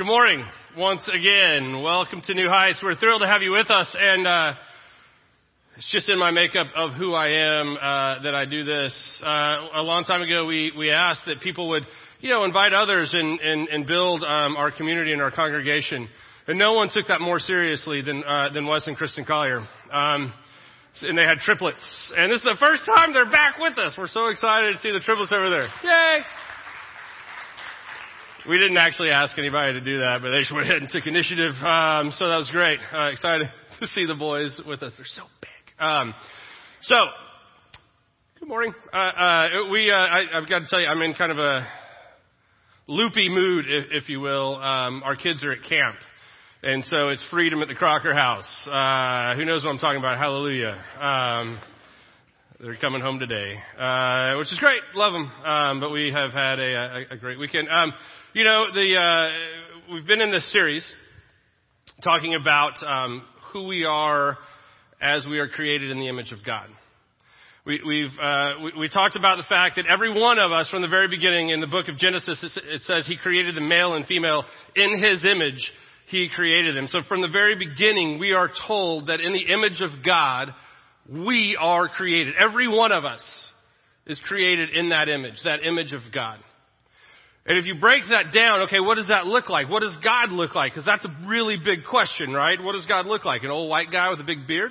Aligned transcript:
Good 0.00 0.06
morning 0.06 0.46
once 0.78 1.06
again. 1.12 1.82
Welcome 1.82 2.22
to 2.22 2.32
New 2.32 2.48
Heights. 2.48 2.80
We're 2.82 2.94
thrilled 2.94 3.20
to 3.20 3.28
have 3.28 3.42
you 3.42 3.50
with 3.50 3.70
us 3.70 3.94
and, 4.00 4.26
uh, 4.26 4.54
it's 5.76 5.90
just 5.92 6.08
in 6.08 6.18
my 6.18 6.30
makeup 6.30 6.68
of 6.74 6.92
who 6.92 7.12
I 7.12 7.28
am, 7.28 7.76
uh, 7.76 8.22
that 8.22 8.34
I 8.34 8.46
do 8.46 8.64
this. 8.64 9.22
Uh, 9.22 9.68
a 9.74 9.82
long 9.82 10.04
time 10.04 10.22
ago 10.22 10.46
we, 10.46 10.72
we 10.74 10.90
asked 10.90 11.26
that 11.26 11.42
people 11.42 11.68
would, 11.68 11.82
you 12.20 12.30
know, 12.30 12.44
invite 12.44 12.72
others 12.72 13.12
and, 13.12 13.40
and, 13.40 13.68
and 13.68 13.86
build, 13.86 14.24
um, 14.24 14.56
our 14.56 14.70
community 14.70 15.12
and 15.12 15.20
our 15.20 15.30
congregation. 15.30 16.08
And 16.48 16.58
no 16.58 16.72
one 16.72 16.88
took 16.90 17.08
that 17.08 17.20
more 17.20 17.38
seriously 17.38 18.00
than, 18.00 18.24
uh, 18.24 18.54
than 18.54 18.66
Wes 18.66 18.86
and 18.86 18.96
Kristen 18.96 19.26
Collier. 19.26 19.60
Um, 19.92 20.32
and 21.02 21.18
they 21.18 21.26
had 21.26 21.40
triplets. 21.40 22.12
And 22.16 22.32
this 22.32 22.38
is 22.38 22.44
the 22.44 22.56
first 22.58 22.84
time 22.86 23.12
they're 23.12 23.30
back 23.30 23.58
with 23.58 23.76
us. 23.76 23.92
We're 23.98 24.08
so 24.08 24.28
excited 24.28 24.76
to 24.76 24.80
see 24.80 24.92
the 24.92 25.00
triplets 25.00 25.30
over 25.30 25.50
there. 25.50 25.68
Yay! 25.84 26.20
We 28.48 28.58
didn't 28.58 28.78
actually 28.78 29.10
ask 29.10 29.36
anybody 29.38 29.74
to 29.74 29.84
do 29.84 29.98
that, 29.98 30.20
but 30.22 30.30
they 30.30 30.40
just 30.40 30.52
went 30.52 30.66
ahead 30.66 30.80
and 30.80 30.90
took 30.90 31.06
initiative. 31.06 31.52
Um, 31.56 32.10
so 32.16 32.26
that 32.26 32.38
was 32.38 32.48
great. 32.50 32.80
Uh, 32.90 33.10
excited 33.12 33.48
to 33.80 33.86
see 33.88 34.06
the 34.06 34.14
boys 34.14 34.58
with 34.66 34.82
us. 34.82 34.92
They're 34.96 35.04
so 35.04 35.24
big. 35.42 35.78
Um, 35.78 36.14
so, 36.80 36.96
good 38.38 38.48
morning. 38.48 38.72
Uh, 38.94 38.96
uh, 38.96 39.48
we, 39.70 39.90
uh, 39.90 39.94
I, 39.94 40.24
have 40.32 40.48
got 40.48 40.60
to 40.60 40.66
tell 40.70 40.80
you, 40.80 40.86
I'm 40.86 41.02
in 41.02 41.12
kind 41.12 41.30
of 41.30 41.36
a 41.36 41.68
loopy 42.86 43.28
mood, 43.28 43.66
if, 43.68 44.04
if 44.04 44.08
you 44.08 44.20
will. 44.20 44.56
Um, 44.56 45.02
our 45.04 45.16
kids 45.16 45.44
are 45.44 45.52
at 45.52 45.62
camp. 45.68 45.96
And 46.62 46.82
so 46.86 47.10
it's 47.10 47.24
freedom 47.30 47.60
at 47.60 47.68
the 47.68 47.74
Crocker 47.74 48.14
house. 48.14 48.66
Uh, 48.66 49.36
who 49.36 49.44
knows 49.44 49.64
what 49.64 49.70
I'm 49.70 49.78
talking 49.78 49.98
about? 49.98 50.16
Hallelujah. 50.16 50.82
Um, 50.98 51.60
they're 52.58 52.76
coming 52.76 53.02
home 53.02 53.18
today, 53.18 53.56
uh, 53.78 54.36
which 54.38 54.50
is 54.50 54.58
great. 54.58 54.80
Love 54.94 55.12
them. 55.12 55.30
Um, 55.44 55.80
but 55.80 55.90
we 55.90 56.10
have 56.10 56.32
had 56.32 56.58
a, 56.58 56.74
a, 56.74 57.14
a 57.14 57.16
great 57.18 57.38
weekend. 57.38 57.68
You 58.32 58.44
know, 58.44 58.66
the, 58.72 58.94
uh, 58.94 59.92
we've 59.92 60.06
been 60.06 60.20
in 60.20 60.30
this 60.30 60.52
series 60.52 60.88
talking 62.04 62.36
about 62.36 62.74
um, 62.80 63.24
who 63.52 63.66
we 63.66 63.84
are 63.84 64.38
as 65.02 65.26
we 65.28 65.40
are 65.40 65.48
created 65.48 65.90
in 65.90 65.98
the 65.98 66.08
image 66.08 66.30
of 66.30 66.38
God. 66.46 66.68
We, 67.66 67.80
we've 67.84 68.16
uh, 68.22 68.52
we, 68.62 68.72
we, 68.82 68.88
talked 68.88 69.16
about 69.16 69.38
the 69.38 69.46
fact 69.48 69.76
that 69.76 69.86
every 69.92 70.16
one 70.16 70.38
of 70.38 70.52
us, 70.52 70.68
from 70.70 70.80
the 70.80 70.86
very 70.86 71.08
beginning 71.08 71.50
in 71.50 71.60
the 71.60 71.66
book 71.66 71.88
of 71.88 71.98
Genesis, 71.98 72.56
it 72.68 72.82
says 72.82 73.04
He 73.04 73.16
created 73.16 73.56
the 73.56 73.62
male 73.62 73.94
and 73.94 74.06
female 74.06 74.44
in 74.76 75.02
His 75.02 75.26
image. 75.26 75.72
He 76.06 76.28
created 76.32 76.76
them. 76.76 76.86
So 76.86 77.00
from 77.08 77.22
the 77.22 77.28
very 77.28 77.56
beginning, 77.56 78.20
we 78.20 78.32
are 78.32 78.48
told 78.68 79.08
that 79.08 79.18
in 79.20 79.32
the 79.32 79.52
image 79.52 79.80
of 79.80 80.04
God, 80.06 80.54
we 81.10 81.58
are 81.60 81.88
created. 81.88 82.34
Every 82.38 82.68
one 82.68 82.92
of 82.92 83.04
us 83.04 83.22
is 84.06 84.20
created 84.24 84.70
in 84.70 84.90
that 84.90 85.08
image, 85.08 85.40
that 85.42 85.66
image 85.66 85.92
of 85.92 86.02
God. 86.14 86.38
And 87.46 87.58
if 87.58 87.64
you 87.64 87.74
break 87.80 88.02
that 88.10 88.32
down, 88.34 88.62
okay, 88.62 88.80
what 88.80 88.96
does 88.96 89.08
that 89.08 89.26
look 89.26 89.48
like? 89.48 89.68
What 89.68 89.80
does 89.80 89.96
God 90.04 90.30
look 90.30 90.54
like? 90.54 90.72
Because 90.72 90.84
that's 90.84 91.04
a 91.04 91.26
really 91.26 91.56
big 91.62 91.80
question, 91.88 92.32
right? 92.32 92.62
What 92.62 92.72
does 92.72 92.86
God 92.86 93.06
look 93.06 93.24
like? 93.24 93.42
An 93.42 93.50
old 93.50 93.70
white 93.70 93.90
guy 93.90 94.10
with 94.10 94.20
a 94.20 94.24
big 94.24 94.46
beard? 94.46 94.70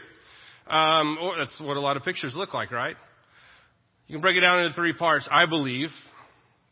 Um, 0.67 1.17
or 1.19 1.35
that's 1.37 1.59
what 1.59 1.77
a 1.77 1.81
lot 1.81 1.97
of 1.97 2.03
pictures 2.03 2.33
look 2.35 2.53
like, 2.53 2.71
right? 2.71 2.95
You 4.07 4.15
can 4.15 4.21
break 4.21 4.37
it 4.37 4.41
down 4.41 4.63
into 4.63 4.75
three 4.75 4.93
parts. 4.93 5.27
I 5.31 5.47
believe 5.47 5.89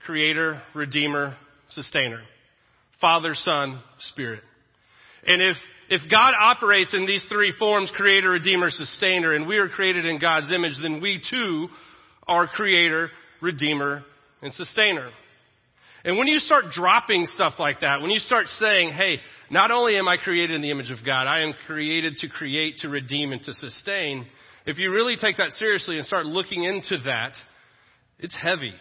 creator, 0.06 0.62
redeemer, 0.76 1.36
sustainer. 1.72 2.22
Father, 3.02 3.34
Son, 3.34 3.82
Spirit. 4.00 4.42
And 5.26 5.42
if, 5.42 5.58
if 5.90 6.10
God 6.10 6.34
operates 6.40 6.94
in 6.94 7.06
these 7.06 7.26
three 7.30 7.54
forms, 7.58 7.92
creator, 7.96 8.30
redeemer, 8.32 8.70
sustainer, 8.70 9.34
and 9.34 9.48
we 9.48 9.58
are 9.58 9.68
created 9.68 10.06
in 10.06 10.20
God's 10.20 10.52
image, 10.52 10.74
then 10.82 11.02
we 11.02 11.22
too 11.30 11.68
are 12.28 12.48
creator, 12.48 13.10
redeemer, 13.42 14.04
and 14.42 14.54
sustainer. 14.54 15.10
And 16.08 16.18
when 16.18 16.28
you 16.28 16.40
start 16.40 16.70
dropping 16.72 17.28
stuff 17.36 17.56
like 17.60 17.82
that, 17.82 18.00
when 18.00 18.12
you 18.12 18.20
start 18.20 18.48
saying, 18.60 18.94
hey, 18.94 19.18
not 19.52 19.72
only 19.72 19.98
am 19.98 20.08
I 20.08 20.16
created 20.16 20.56
in 20.56 20.62
the 20.62 20.72
image 20.72 20.90
of 20.90 21.00
God, 21.06 21.28
I 21.28 21.42
am 21.42 21.54
created 21.66 22.16
to 22.20 22.30
create, 22.30 22.78
to 22.78 22.88
redeem, 22.88 23.34
and 23.34 23.44
to 23.44 23.54
sustain, 23.54 24.26
if 24.66 24.78
you 24.78 24.90
really 24.90 25.18
take 25.18 25.36
that 25.36 25.52
seriously 25.60 25.98
and 25.98 26.06
start 26.06 26.26
looking 26.26 26.64
into 26.64 26.98
that, 27.04 27.34
it's 28.20 28.38
heavy. 28.42 28.74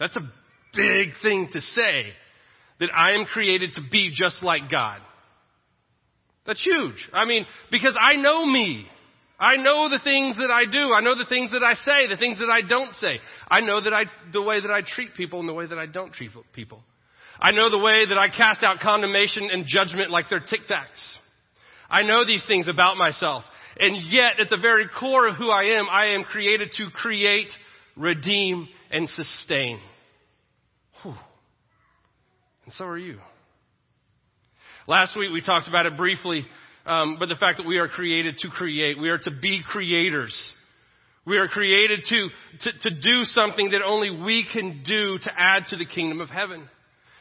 That's 0.00 0.16
a 0.16 0.32
big 0.74 1.10
thing 1.20 1.50
to 1.52 1.60
say, 1.60 2.14
that 2.80 2.88
I 2.90 3.16
am 3.16 3.26
created 3.26 3.74
to 3.74 3.82
be 3.92 4.10
just 4.14 4.42
like 4.42 4.70
God. 4.70 5.00
That's 6.46 6.64
huge. 6.64 7.06
I 7.12 7.26
mean, 7.26 7.44
because 7.70 7.98
I 8.00 8.16
know 8.16 8.46
me. 8.46 8.86
I 9.38 9.56
know 9.56 9.88
the 9.90 9.98
things 9.98 10.36
that 10.38 10.50
I 10.50 10.64
do. 10.64 10.94
I 10.94 11.00
know 11.00 11.14
the 11.14 11.26
things 11.26 11.50
that 11.50 11.62
I 11.62 11.74
say, 11.74 12.08
the 12.08 12.16
things 12.16 12.38
that 12.38 12.48
I 12.48 12.66
don't 12.66 12.94
say. 12.96 13.20
I 13.48 13.60
know 13.60 13.80
that 13.80 13.92
I, 13.92 14.04
the 14.32 14.40
way 14.42 14.60
that 14.60 14.70
I 14.70 14.80
treat 14.80 15.14
people 15.14 15.40
and 15.40 15.48
the 15.48 15.52
way 15.52 15.66
that 15.66 15.78
I 15.78 15.86
don't 15.86 16.12
treat 16.12 16.30
people. 16.54 16.82
I 17.38 17.50
know 17.50 17.70
the 17.70 17.78
way 17.78 18.06
that 18.06 18.16
I 18.16 18.28
cast 18.28 18.64
out 18.64 18.80
condemnation 18.80 19.50
and 19.52 19.66
judgment 19.66 20.10
like 20.10 20.26
they're 20.30 20.40
tic 20.40 20.60
tacs. 20.70 21.16
I 21.90 22.02
know 22.02 22.24
these 22.24 22.44
things 22.46 22.66
about 22.66 22.96
myself. 22.96 23.44
And 23.78 24.10
yet, 24.10 24.40
at 24.40 24.48
the 24.48 24.56
very 24.56 24.88
core 24.98 25.28
of 25.28 25.36
who 25.36 25.50
I 25.50 25.78
am, 25.78 25.86
I 25.90 26.14
am 26.14 26.24
created 26.24 26.70
to 26.78 26.88
create, 26.94 27.50
redeem, 27.94 28.68
and 28.90 29.06
sustain. 29.10 29.80
Whew. 31.02 31.14
And 32.64 32.72
so 32.72 32.86
are 32.86 32.96
you. 32.96 33.18
Last 34.88 35.14
week 35.16 35.30
we 35.30 35.42
talked 35.42 35.68
about 35.68 35.84
it 35.84 35.98
briefly 35.98 36.46
um, 36.86 37.16
but 37.18 37.28
the 37.28 37.34
fact 37.34 37.58
that 37.58 37.66
we 37.66 37.78
are 37.78 37.88
created 37.88 38.38
to 38.38 38.48
create. 38.48 38.98
We 38.98 39.10
are 39.10 39.18
to 39.18 39.30
be 39.30 39.60
creators. 39.68 40.34
We 41.26 41.38
are 41.38 41.48
created 41.48 42.00
to, 42.08 42.28
to, 42.60 42.78
to 42.88 42.90
do 42.90 43.24
something 43.24 43.70
that 43.70 43.82
only 43.82 44.10
we 44.10 44.46
can 44.50 44.84
do 44.86 45.18
to 45.18 45.30
add 45.36 45.66
to 45.68 45.76
the 45.76 45.84
kingdom 45.84 46.20
of 46.20 46.28
heaven. 46.28 46.68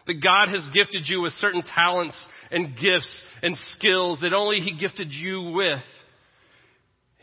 That 0.05 0.21
God 0.21 0.49
has 0.49 0.67
gifted 0.71 1.09
you 1.09 1.21
with 1.21 1.33
certain 1.33 1.63
talents 1.63 2.15
and 2.51 2.77
gifts 2.77 3.23
and 3.41 3.57
skills 3.71 4.19
that 4.21 4.33
only 4.33 4.59
He 4.59 4.77
gifted 4.77 5.11
you 5.11 5.51
with. 5.55 5.81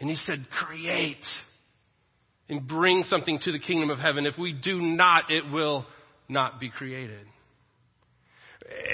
And 0.00 0.10
He 0.10 0.16
said, 0.16 0.44
create 0.50 1.24
and 2.48 2.66
bring 2.66 3.04
something 3.04 3.38
to 3.44 3.52
the 3.52 3.60
kingdom 3.60 3.90
of 3.90 3.98
heaven. 3.98 4.26
If 4.26 4.36
we 4.36 4.52
do 4.52 4.80
not, 4.80 5.30
it 5.30 5.48
will 5.52 5.86
not 6.28 6.58
be 6.58 6.70
created. 6.70 7.26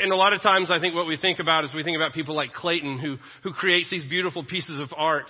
And 0.02 0.12
a 0.12 0.16
lot 0.16 0.32
of 0.32 0.42
times 0.42 0.70
I 0.70 0.80
think 0.80 0.94
what 0.94 1.06
we 1.06 1.16
think 1.16 1.38
about 1.38 1.64
is 1.64 1.74
we 1.74 1.82
think 1.82 1.96
about 1.96 2.12
people 2.12 2.34
like 2.34 2.52
Clayton 2.52 2.98
who, 2.98 3.16
who 3.42 3.52
creates 3.52 3.90
these 3.90 4.04
beautiful 4.06 4.44
pieces 4.44 4.80
of 4.80 4.88
art, 4.96 5.26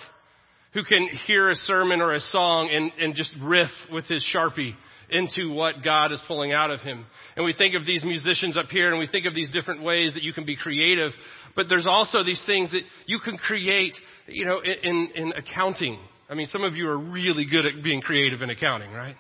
who 0.75 0.85
can 0.85 1.09
hear 1.27 1.51
a 1.51 1.55
sermon 1.55 2.01
or 2.01 2.15
a 2.15 2.21
song 2.21 2.69
and, 2.71 2.93
and 3.01 3.15
just 3.15 3.35
riff 3.43 3.71
with 3.91 4.05
his 4.07 4.25
Sharpie 4.35 4.75
into 5.11 5.51
what 5.53 5.77
God 5.83 6.13
is 6.13 6.21
pulling 6.29 6.53
out 6.53 6.71
of 6.71 6.81
him. 6.81 7.07
And 7.35 7.45
we 7.45 7.55
think 7.55 7.75
of 7.75 7.87
these 7.87 8.05
musicians 8.05 8.59
up 8.59 8.67
here 8.67 8.91
and 8.91 8.99
we 8.99 9.07
think 9.07 9.27
of 9.27 9.35
these 9.35 9.51
different 9.51 9.83
ways 9.83 10.15
that 10.15 10.23
you 10.23 10.33
can 10.33 10.45
be 10.45 10.57
creative, 10.57 11.13
but 11.57 11.67
there's 11.69 11.87
also 11.87 12.23
these 12.23 12.43
things 12.47 12.71
that 12.73 12.83
you 13.07 13.19
can 13.19 13.39
create, 13.39 13.95
you 14.27 14.45
know, 14.45 14.61
in, 14.61 15.09
in 15.15 15.33
accounting. 15.33 15.99
I 16.29 16.35
mean, 16.35 16.47
some 16.49 16.63
of 16.63 16.75
you 16.77 16.89
are 16.89 16.99
really 16.99 17.47
good 17.51 17.65
at 17.65 17.83
being 17.83 18.03
creative 18.03 18.43
in 18.43 18.51
accounting, 18.51 18.93
right? 18.93 19.17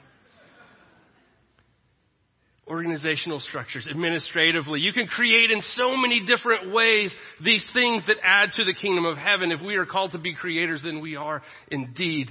Organizational 2.68 3.40
structures, 3.40 3.88
administratively. 3.90 4.80
You 4.80 4.92
can 4.92 5.06
create 5.06 5.50
in 5.50 5.60
so 5.62 5.96
many 5.96 6.24
different 6.24 6.72
ways 6.72 7.14
these 7.42 7.68
things 7.72 8.04
that 8.06 8.16
add 8.22 8.52
to 8.54 8.64
the 8.64 8.74
kingdom 8.74 9.04
of 9.04 9.16
heaven. 9.16 9.52
If 9.52 9.60
we 9.60 9.76
are 9.76 9.86
called 9.86 10.12
to 10.12 10.18
be 10.18 10.34
creators, 10.34 10.82
then 10.82 11.00
we 11.00 11.16
are 11.16 11.42
indeed 11.70 12.30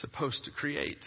supposed 0.00 0.44
to 0.44 0.50
create. 0.50 0.98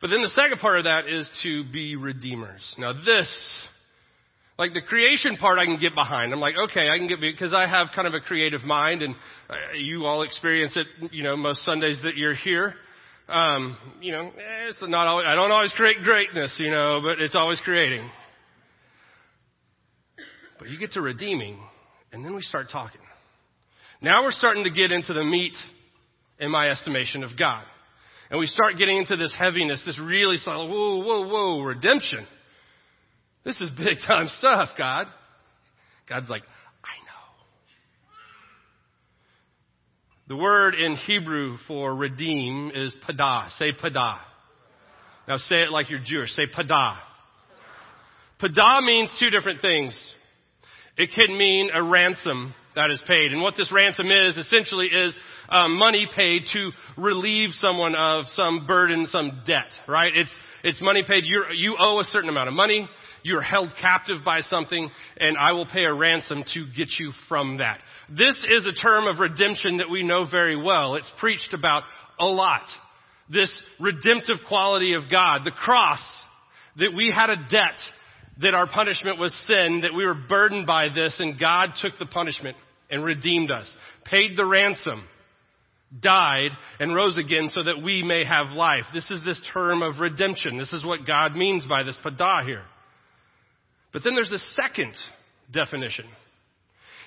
But 0.00 0.10
then 0.10 0.22
the 0.22 0.28
second 0.28 0.58
part 0.58 0.78
of 0.78 0.84
that 0.84 1.08
is 1.08 1.28
to 1.42 1.64
be 1.70 1.96
redeemers. 1.96 2.62
Now 2.78 2.92
this, 2.92 3.30
like 4.58 4.74
the 4.74 4.82
creation 4.82 5.36
part 5.36 5.58
I 5.58 5.64
can 5.64 5.78
get 5.78 5.94
behind. 5.94 6.32
I'm 6.32 6.40
like, 6.40 6.56
okay, 6.56 6.88
I 6.88 6.98
can 6.98 7.06
get, 7.06 7.20
because 7.20 7.52
I 7.52 7.66
have 7.66 7.88
kind 7.94 8.06
of 8.06 8.14
a 8.14 8.20
creative 8.20 8.62
mind 8.62 9.02
and 9.02 9.14
uh, 9.48 9.54
you 9.76 10.04
all 10.06 10.22
experience 10.22 10.76
it, 10.76 11.12
you 11.12 11.22
know, 11.22 11.36
most 11.36 11.64
Sundays 11.64 12.00
that 12.02 12.16
you're 12.16 12.34
here. 12.34 12.74
Um, 13.28 13.76
you 14.00 14.12
know, 14.12 14.30
it's 14.68 14.80
not 14.82 15.06
always, 15.06 15.26
I 15.26 15.34
don't 15.34 15.50
always 15.50 15.72
create 15.72 15.98
greatness, 16.04 16.54
you 16.58 16.70
know, 16.70 17.00
but 17.02 17.20
it's 17.20 17.34
always 17.34 17.60
creating. 17.64 18.08
But 20.58 20.68
you 20.68 20.78
get 20.78 20.92
to 20.92 21.00
redeeming, 21.00 21.58
and 22.12 22.24
then 22.24 22.34
we 22.34 22.42
start 22.42 22.68
talking. 22.70 23.00
Now 24.00 24.22
we're 24.22 24.30
starting 24.30 24.64
to 24.64 24.70
get 24.70 24.92
into 24.92 25.12
the 25.12 25.24
meat, 25.24 25.54
in 26.38 26.50
my 26.50 26.68
estimation, 26.68 27.24
of 27.24 27.30
God. 27.38 27.64
And 28.30 28.38
we 28.38 28.46
start 28.46 28.76
getting 28.78 28.96
into 28.96 29.16
this 29.16 29.34
heaviness, 29.36 29.82
this 29.84 29.98
really 29.98 30.36
solid, 30.36 30.68
whoa, 30.68 30.98
whoa, 31.02 31.28
whoa, 31.28 31.62
redemption. 31.62 32.26
This 33.44 33.60
is 33.60 33.70
big 33.70 33.98
time 34.06 34.28
stuff, 34.38 34.70
God. 34.76 35.06
God's 36.08 36.28
like, 36.28 36.42
The 40.28 40.36
word 40.36 40.74
in 40.74 40.96
Hebrew 40.96 41.56
for 41.68 41.94
redeem 41.94 42.72
is 42.74 42.96
pada. 43.08 43.48
Say 43.58 43.72
pada. 43.72 44.18
Now 45.28 45.36
say 45.36 45.62
it 45.62 45.70
like 45.70 45.88
you're 45.88 46.00
Jewish. 46.04 46.30
Say 46.30 46.46
pada. 46.46 46.96
Pada 48.40 48.84
means 48.84 49.12
two 49.20 49.30
different 49.30 49.60
things. 49.60 49.96
It 50.96 51.10
can 51.14 51.38
mean 51.38 51.70
a 51.72 51.80
ransom 51.80 52.54
that 52.74 52.90
is 52.90 53.00
paid. 53.06 53.32
And 53.32 53.40
what 53.40 53.54
this 53.56 53.70
ransom 53.72 54.06
is, 54.10 54.36
essentially 54.36 54.86
is 54.86 55.16
um, 55.48 55.78
money 55.78 56.08
paid 56.14 56.42
to 56.52 56.70
relieve 56.96 57.50
someone 57.52 57.94
of 57.94 58.26
some 58.28 58.66
burden, 58.66 59.06
some 59.06 59.42
debt, 59.46 59.68
right? 59.86 60.14
It's, 60.14 60.34
it's 60.64 60.80
money 60.80 61.04
paid. 61.06 61.24
you 61.26 61.44
you 61.54 61.76
owe 61.78 62.00
a 62.00 62.04
certain 62.04 62.28
amount 62.28 62.48
of 62.48 62.54
money. 62.54 62.88
You're 63.22 63.42
held 63.42 63.72
captive 63.80 64.24
by 64.24 64.40
something 64.40 64.90
and 65.16 65.36
I 65.36 65.52
will 65.52 65.66
pay 65.66 65.84
a 65.84 65.92
ransom 65.92 66.44
to 66.54 66.66
get 66.76 66.88
you 66.98 67.12
from 67.28 67.58
that. 67.58 67.80
This 68.08 68.38
is 68.48 68.66
a 68.66 68.72
term 68.72 69.06
of 69.06 69.18
redemption 69.18 69.78
that 69.78 69.90
we 69.90 70.04
know 70.04 70.26
very 70.30 70.56
well. 70.60 70.94
It's 70.94 71.12
preached 71.18 71.52
about 71.52 71.82
a 72.20 72.26
lot. 72.26 72.62
This 73.28 73.50
redemptive 73.80 74.36
quality 74.46 74.94
of 74.94 75.10
God. 75.10 75.40
The 75.44 75.50
cross, 75.50 76.00
that 76.76 76.92
we 76.94 77.12
had 77.12 77.30
a 77.30 77.36
debt, 77.36 77.78
that 78.40 78.54
our 78.54 78.66
punishment 78.66 79.18
was 79.18 79.34
sin, 79.46 79.80
that 79.82 79.94
we 79.94 80.04
were 80.04 80.14
burdened 80.14 80.66
by 80.66 80.88
this, 80.94 81.16
and 81.18 81.38
God 81.38 81.70
took 81.80 81.98
the 81.98 82.06
punishment 82.06 82.56
and 82.90 83.04
redeemed 83.04 83.50
us, 83.50 83.72
paid 84.04 84.36
the 84.36 84.44
ransom, 84.44 85.04
died, 86.00 86.50
and 86.80 86.94
rose 86.94 87.16
again 87.16 87.48
so 87.50 87.62
that 87.62 87.82
we 87.82 88.02
may 88.02 88.24
have 88.24 88.48
life. 88.48 88.84
This 88.92 89.10
is 89.10 89.24
this 89.24 89.40
term 89.52 89.82
of 89.82 90.00
redemption. 90.00 90.58
This 90.58 90.72
is 90.72 90.84
what 90.84 91.06
God 91.06 91.36
means 91.36 91.66
by 91.66 91.82
this 91.82 91.98
padah 92.04 92.44
here. 92.44 92.64
But 93.92 94.02
then 94.04 94.14
there's 94.14 94.32
a 94.32 94.38
second 94.54 94.94
definition. 95.52 96.06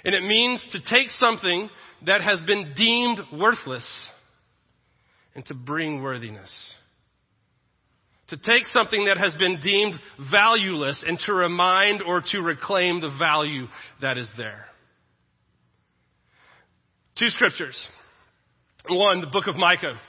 And 0.05 0.15
it 0.15 0.23
means 0.23 0.65
to 0.71 0.79
take 0.79 1.09
something 1.17 1.69
that 2.05 2.21
has 2.21 2.39
been 2.41 2.73
deemed 2.75 3.19
worthless 3.33 3.85
and 5.35 5.45
to 5.47 5.53
bring 5.53 6.01
worthiness. 6.01 6.49
To 8.29 8.37
take 8.37 8.65
something 8.67 9.05
that 9.05 9.17
has 9.17 9.35
been 9.35 9.59
deemed 9.59 9.99
valueless 10.31 11.03
and 11.05 11.19
to 11.25 11.33
remind 11.33 12.01
or 12.01 12.23
to 12.31 12.39
reclaim 12.39 13.01
the 13.01 13.15
value 13.19 13.65
that 14.01 14.17
is 14.17 14.29
there. 14.37 14.65
Two 17.17 17.27
scriptures. 17.27 17.77
One, 18.87 19.19
the 19.19 19.27
book 19.27 19.47
of 19.47 19.57
Micah, 19.57 19.99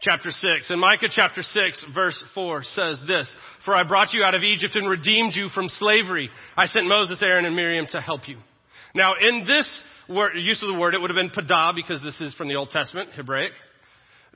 chapter 0.00 0.30
6. 0.30 0.70
And 0.70 0.80
Micah 0.80 1.08
chapter 1.10 1.42
6 1.42 1.86
verse 1.94 2.22
4 2.34 2.62
says 2.62 3.00
this, 3.06 3.28
For 3.64 3.74
I 3.74 3.84
brought 3.84 4.12
you 4.12 4.22
out 4.22 4.34
of 4.34 4.42
Egypt 4.42 4.76
and 4.76 4.88
redeemed 4.88 5.34
you 5.34 5.48
from 5.48 5.68
slavery. 5.70 6.28
I 6.56 6.66
sent 6.66 6.86
Moses, 6.86 7.22
Aaron, 7.22 7.46
and 7.46 7.56
Miriam 7.56 7.86
to 7.92 8.00
help 8.00 8.28
you. 8.28 8.36
Now 8.94 9.14
in 9.20 9.46
this 9.46 9.80
word, 10.08 10.32
use 10.36 10.62
of 10.62 10.68
the 10.68 10.78
word, 10.78 10.94
it 10.94 11.00
would 11.00 11.10
have 11.10 11.16
been 11.16 11.30
padah 11.30 11.74
because 11.74 12.02
this 12.02 12.20
is 12.20 12.34
from 12.34 12.48
the 12.48 12.56
Old 12.56 12.70
Testament, 12.70 13.10
Hebraic. 13.14 13.52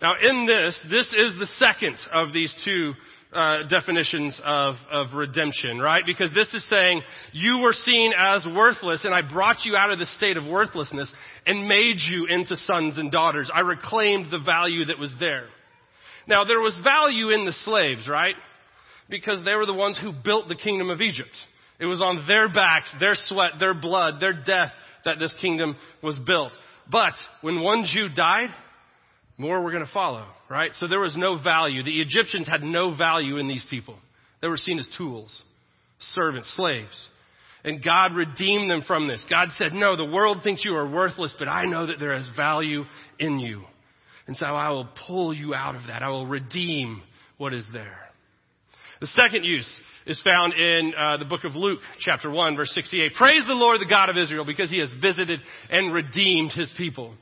Now 0.03 0.15
in 0.21 0.47
this, 0.47 0.79
this 0.91 1.07
is 1.17 1.39
the 1.39 1.47
second 1.59 1.97
of 2.13 2.33
these 2.33 2.53
two 2.65 2.93
uh, 3.33 3.69
definitions 3.69 4.39
of, 4.45 4.75
of 4.91 5.15
redemption, 5.15 5.79
right? 5.79 6.05
Because 6.05 6.31
this 6.35 6.53
is 6.53 6.69
saying 6.69 7.03
you 7.33 7.59
were 7.59 7.73
seen 7.73 8.13
as 8.19 8.45
worthless 8.45 9.05
and 9.05 9.15
I 9.15 9.23
brought 9.23 9.65
you 9.65 9.77
out 9.77 9.93
of 9.93 10.01
the 10.01 10.07
state 10.07 10.37
of 10.37 10.45
worthlessness 10.45 11.11
and 11.47 11.69
made 11.69 11.99
you 12.01 12.27
into 12.27 12.57
sons 12.57 12.99
and 12.99 13.13
daughters. 13.13 13.51
I 13.55 13.61
reclaimed 13.61 14.31
the 14.31 14.41
value 14.41 14.87
that 14.87 14.99
was 14.99 15.15
there. 15.21 15.47
Now 16.27 16.45
there 16.45 16.61
was 16.61 16.79
value 16.83 17.31
in 17.31 17.47
the 17.47 17.55
slaves, 17.65 18.09
right? 18.09 18.35
Because 19.09 19.45
they 19.45 19.55
were 19.55 19.67
the 19.67 19.73
ones 19.73 19.99
who 20.03 20.13
built 20.13 20.49
the 20.49 20.57
kingdom 20.57 20.91
of 20.91 21.01
Egypt. 21.01 21.31
It 21.79 21.87
was 21.87 22.01
on 22.01 22.27
their 22.27 22.49
backs, 22.49 22.93
their 22.99 23.15
sweat, 23.15 23.53
their 23.61 23.75
blood, 23.75 24.15
their 24.21 24.33
death 24.33 24.73
that 25.05 25.19
this 25.21 25.35
kingdom 25.41 25.77
was 26.03 26.19
built. 26.19 26.53
But 26.91 27.15
when 27.41 27.63
one 27.63 27.87
Jew 27.87 28.09
died, 28.09 28.51
more 29.43 29.61
were 29.61 29.73
going 29.73 29.85
to 29.85 29.93
follow, 29.93 30.25
right? 30.49 30.71
So 30.75 30.87
there 30.87 31.01
was 31.01 31.17
no 31.17 31.43
value. 31.43 31.83
The 31.83 32.01
Egyptians 32.01 32.49
had 32.49 32.63
no 32.63 32.97
value 32.97 33.37
in 33.37 33.49
these 33.49 33.67
people. 33.69 33.97
They 34.41 34.49
were 34.49 34.57
seen 34.57 34.79
as 34.79 34.89
tools, 34.97 35.43
servants, 36.15 36.51
slaves. 36.57 37.09
And 37.65 37.85
God 37.85 38.15
redeemed 38.15 38.71
them 38.71 38.83
from 38.87 39.09
this. 39.09 39.25
God 39.29 39.49
said, 39.59 39.73
no, 39.73 39.97
the 39.97 40.11
world 40.11 40.39
thinks 40.43 40.65
you 40.65 40.75
are 40.77 40.89
worthless, 40.89 41.35
but 41.39 41.49
I 41.49 41.67
know 41.67 41.87
that 41.87 41.99
there 42.01 42.15
is 42.15 42.29
value 42.37 42.85
in 43.19 43.39
you. 43.39 43.63
And 44.27 44.37
so 44.37 44.47
I 44.47 44.71
will 44.71 44.89
pull 45.07 45.35
you 45.35 45.55
out 45.55 45.75
of 45.75 45.83
that. 45.89 46.03
I 46.03 46.09
will 46.09 46.27
redeem 46.27 47.03
what 47.37 47.53
is 47.53 47.69
there. 47.73 47.99
The 49.01 49.07
second 49.09 49.45
use 49.45 49.69
is 50.07 50.21
found 50.23 50.55
in 50.55 50.95
uh, 50.97 51.17
the 51.17 51.25
book 51.25 51.43
of 51.43 51.57
Luke, 51.57 51.81
chapter 51.99 52.31
1, 52.31 52.55
verse 52.55 52.73
68. 52.73 53.15
Praise 53.15 53.45
the 53.49 53.55
Lord, 53.55 53.81
the 53.81 53.89
God 53.89 54.09
of 54.09 54.17
Israel, 54.17 54.47
because 54.47 54.71
he 54.71 54.79
has 54.79 54.93
visited 55.01 55.41
and 55.69 55.93
redeemed 55.93 56.53
his 56.53 56.73
people. 56.77 57.15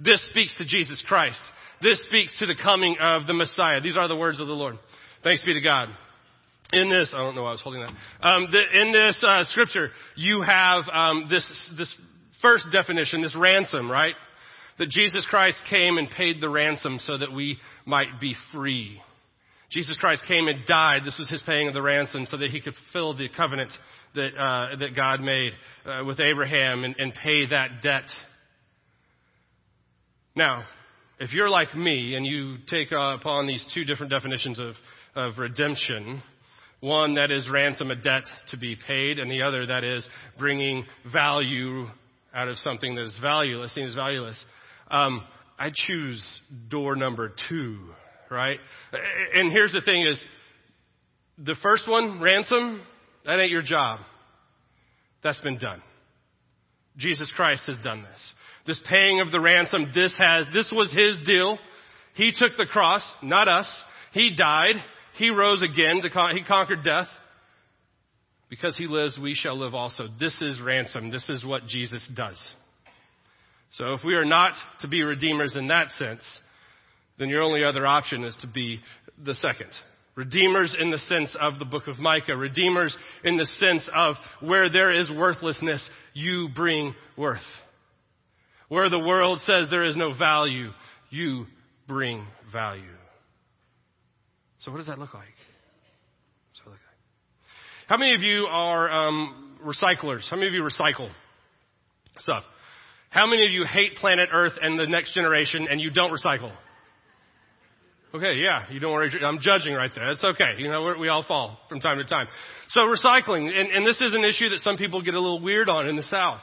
This 0.00 0.24
speaks 0.30 0.56
to 0.58 0.64
Jesus 0.64 1.02
Christ. 1.06 1.40
This 1.80 2.04
speaks 2.06 2.38
to 2.38 2.46
the 2.46 2.54
coming 2.54 2.96
of 3.00 3.26
the 3.26 3.34
Messiah. 3.34 3.80
These 3.80 3.96
are 3.96 4.08
the 4.08 4.16
words 4.16 4.40
of 4.40 4.46
the 4.46 4.52
Lord. 4.52 4.76
Thanks 5.24 5.42
be 5.42 5.54
to 5.54 5.60
God. 5.60 5.88
In 6.72 6.88
this, 6.88 7.12
I 7.14 7.18
don't 7.18 7.34
know 7.34 7.42
why 7.42 7.50
I 7.50 7.52
was 7.52 7.60
holding 7.60 7.82
that. 7.82 7.92
Um, 8.26 8.48
the, 8.50 8.80
in 8.80 8.92
this 8.92 9.22
uh, 9.26 9.44
scripture, 9.44 9.90
you 10.16 10.40
have 10.40 10.84
um, 10.90 11.26
this 11.28 11.44
this 11.76 11.94
first 12.40 12.66
definition, 12.72 13.20
this 13.20 13.36
ransom, 13.36 13.90
right? 13.90 14.14
That 14.78 14.88
Jesus 14.88 15.24
Christ 15.28 15.58
came 15.68 15.98
and 15.98 16.08
paid 16.10 16.40
the 16.40 16.48
ransom 16.48 16.98
so 16.98 17.18
that 17.18 17.30
we 17.30 17.58
might 17.84 18.20
be 18.20 18.34
free. 18.52 19.00
Jesus 19.70 19.96
Christ 19.98 20.24
came 20.26 20.48
and 20.48 20.64
died. 20.66 21.02
This 21.04 21.18
was 21.18 21.28
his 21.28 21.42
paying 21.42 21.68
of 21.68 21.74
the 21.74 21.82
ransom 21.82 22.26
so 22.26 22.36
that 22.38 22.50
he 22.50 22.60
could 22.60 22.74
fulfill 22.74 23.14
the 23.14 23.28
covenant 23.36 23.72
that 24.14 24.30
uh, 24.38 24.76
that 24.76 24.96
God 24.96 25.20
made 25.20 25.52
uh, 25.84 26.04
with 26.04 26.20
Abraham 26.20 26.84
and, 26.84 26.94
and 26.98 27.12
pay 27.14 27.46
that 27.46 27.82
debt 27.82 28.04
now, 30.34 30.64
if 31.18 31.32
you're 31.32 31.50
like 31.50 31.74
me 31.74 32.14
and 32.14 32.26
you 32.26 32.56
take 32.68 32.88
upon 32.90 33.46
these 33.46 33.64
two 33.74 33.84
different 33.84 34.10
definitions 34.10 34.58
of, 34.58 34.74
of 35.14 35.38
redemption, 35.38 36.22
one 36.80 37.14
that 37.14 37.30
is 37.30 37.48
ransom, 37.48 37.90
a 37.90 37.96
debt 37.96 38.24
to 38.50 38.56
be 38.56 38.76
paid, 38.76 39.18
and 39.18 39.30
the 39.30 39.42
other 39.42 39.66
that 39.66 39.84
is 39.84 40.06
bringing 40.38 40.84
value 41.12 41.86
out 42.34 42.48
of 42.48 42.56
something 42.58 42.94
that 42.94 43.04
is 43.04 43.14
valueless, 43.20 43.74
seen 43.74 43.84
as 43.84 43.94
valueless, 43.94 44.42
um, 44.90 45.24
I 45.58 45.70
choose 45.72 46.24
door 46.68 46.96
number 46.96 47.32
two, 47.48 47.78
right? 48.30 48.58
And 49.34 49.52
here's 49.52 49.72
the 49.72 49.82
thing 49.82 50.06
is, 50.06 50.22
the 51.38 51.54
first 51.62 51.88
one, 51.88 52.20
ransom, 52.20 52.82
that 53.26 53.38
ain't 53.38 53.50
your 53.50 53.62
job. 53.62 54.00
That's 55.22 55.40
been 55.40 55.58
done. 55.58 55.82
Jesus 56.96 57.30
Christ 57.34 57.62
has 57.66 57.78
done 57.78 58.02
this. 58.02 58.32
This 58.66 58.80
paying 58.88 59.20
of 59.20 59.32
the 59.32 59.40
ransom, 59.40 59.90
this 59.94 60.14
has, 60.18 60.46
this 60.52 60.70
was 60.72 60.92
his 60.92 61.18
deal. 61.26 61.58
He 62.14 62.32
took 62.36 62.52
the 62.56 62.66
cross, 62.66 63.02
not 63.22 63.48
us. 63.48 63.68
He 64.12 64.34
died. 64.36 64.74
He 65.16 65.30
rose 65.30 65.62
again 65.62 66.00
to 66.02 66.10
con- 66.10 66.36
he 66.36 66.42
conquered 66.42 66.84
death. 66.84 67.08
Because 68.50 68.76
he 68.76 68.86
lives, 68.86 69.18
we 69.20 69.34
shall 69.34 69.58
live 69.58 69.74
also. 69.74 70.04
This 70.20 70.40
is 70.42 70.60
ransom. 70.60 71.10
This 71.10 71.28
is 71.30 71.44
what 71.44 71.66
Jesus 71.66 72.06
does. 72.14 72.38
So 73.72 73.94
if 73.94 74.04
we 74.04 74.14
are 74.14 74.26
not 74.26 74.52
to 74.80 74.88
be 74.88 75.02
redeemers 75.02 75.56
in 75.56 75.68
that 75.68 75.88
sense, 75.98 76.22
then 77.18 77.30
your 77.30 77.42
only 77.42 77.64
other 77.64 77.86
option 77.86 78.24
is 78.24 78.36
to 78.42 78.46
be 78.46 78.80
the 79.22 79.34
second. 79.34 79.70
Redeemers 80.14 80.76
in 80.78 80.90
the 80.90 80.98
sense 80.98 81.34
of 81.40 81.58
the 81.58 81.64
book 81.64 81.86
of 81.86 81.98
Micah. 81.98 82.36
Redeemers 82.36 82.96
in 83.24 83.36
the 83.36 83.46
sense 83.58 83.88
of 83.94 84.16
where 84.40 84.68
there 84.68 84.90
is 84.90 85.10
worthlessness, 85.10 85.82
you 86.12 86.48
bring 86.54 86.94
worth. 87.16 87.40
Where 88.68 88.90
the 88.90 88.98
world 88.98 89.40
says 89.44 89.68
there 89.70 89.84
is 89.84 89.96
no 89.96 90.12
value, 90.16 90.70
you 91.10 91.46
bring 91.88 92.26
value. 92.52 92.82
So 94.60 94.70
what 94.70 94.78
does 94.78 94.86
that 94.86 94.98
look 94.98 95.14
like? 95.14 95.28
How 97.92 97.98
many 97.98 98.14
of 98.14 98.22
you 98.22 98.46
are 98.48 98.90
um, 98.90 99.58
recyclers? 99.62 100.22
How 100.30 100.36
many 100.36 100.48
of 100.48 100.54
you 100.54 100.62
recycle 100.62 101.10
stuff? 102.18 102.42
How 103.10 103.26
many 103.26 103.44
of 103.44 103.52
you 103.52 103.66
hate 103.66 103.96
planet 103.96 104.30
Earth 104.32 104.54
and 104.62 104.78
the 104.78 104.86
next 104.86 105.14
generation 105.14 105.66
and 105.70 105.78
you 105.78 105.90
don't 105.90 106.10
recycle? 106.10 106.52
Okay, 108.14 108.34
yeah, 108.34 108.70
you 108.70 108.78
don't 108.78 108.92
worry. 108.92 109.10
I'm 109.24 109.38
judging 109.40 109.72
right 109.72 109.90
there. 109.94 110.10
It's 110.10 110.22
okay. 110.22 110.56
You 110.58 110.68
know, 110.68 110.94
we 111.00 111.08
all 111.08 111.22
fall 111.22 111.58
from 111.70 111.80
time 111.80 111.96
to 111.96 112.04
time. 112.04 112.26
So 112.68 112.82
recycling, 112.82 113.48
and, 113.48 113.70
and 113.70 113.86
this 113.86 114.02
is 114.02 114.12
an 114.12 114.22
issue 114.22 114.50
that 114.50 114.58
some 114.58 114.76
people 114.76 115.00
get 115.00 115.14
a 115.14 115.20
little 115.20 115.40
weird 115.40 115.70
on 115.70 115.88
in 115.88 115.96
the 115.96 116.02
South. 116.02 116.40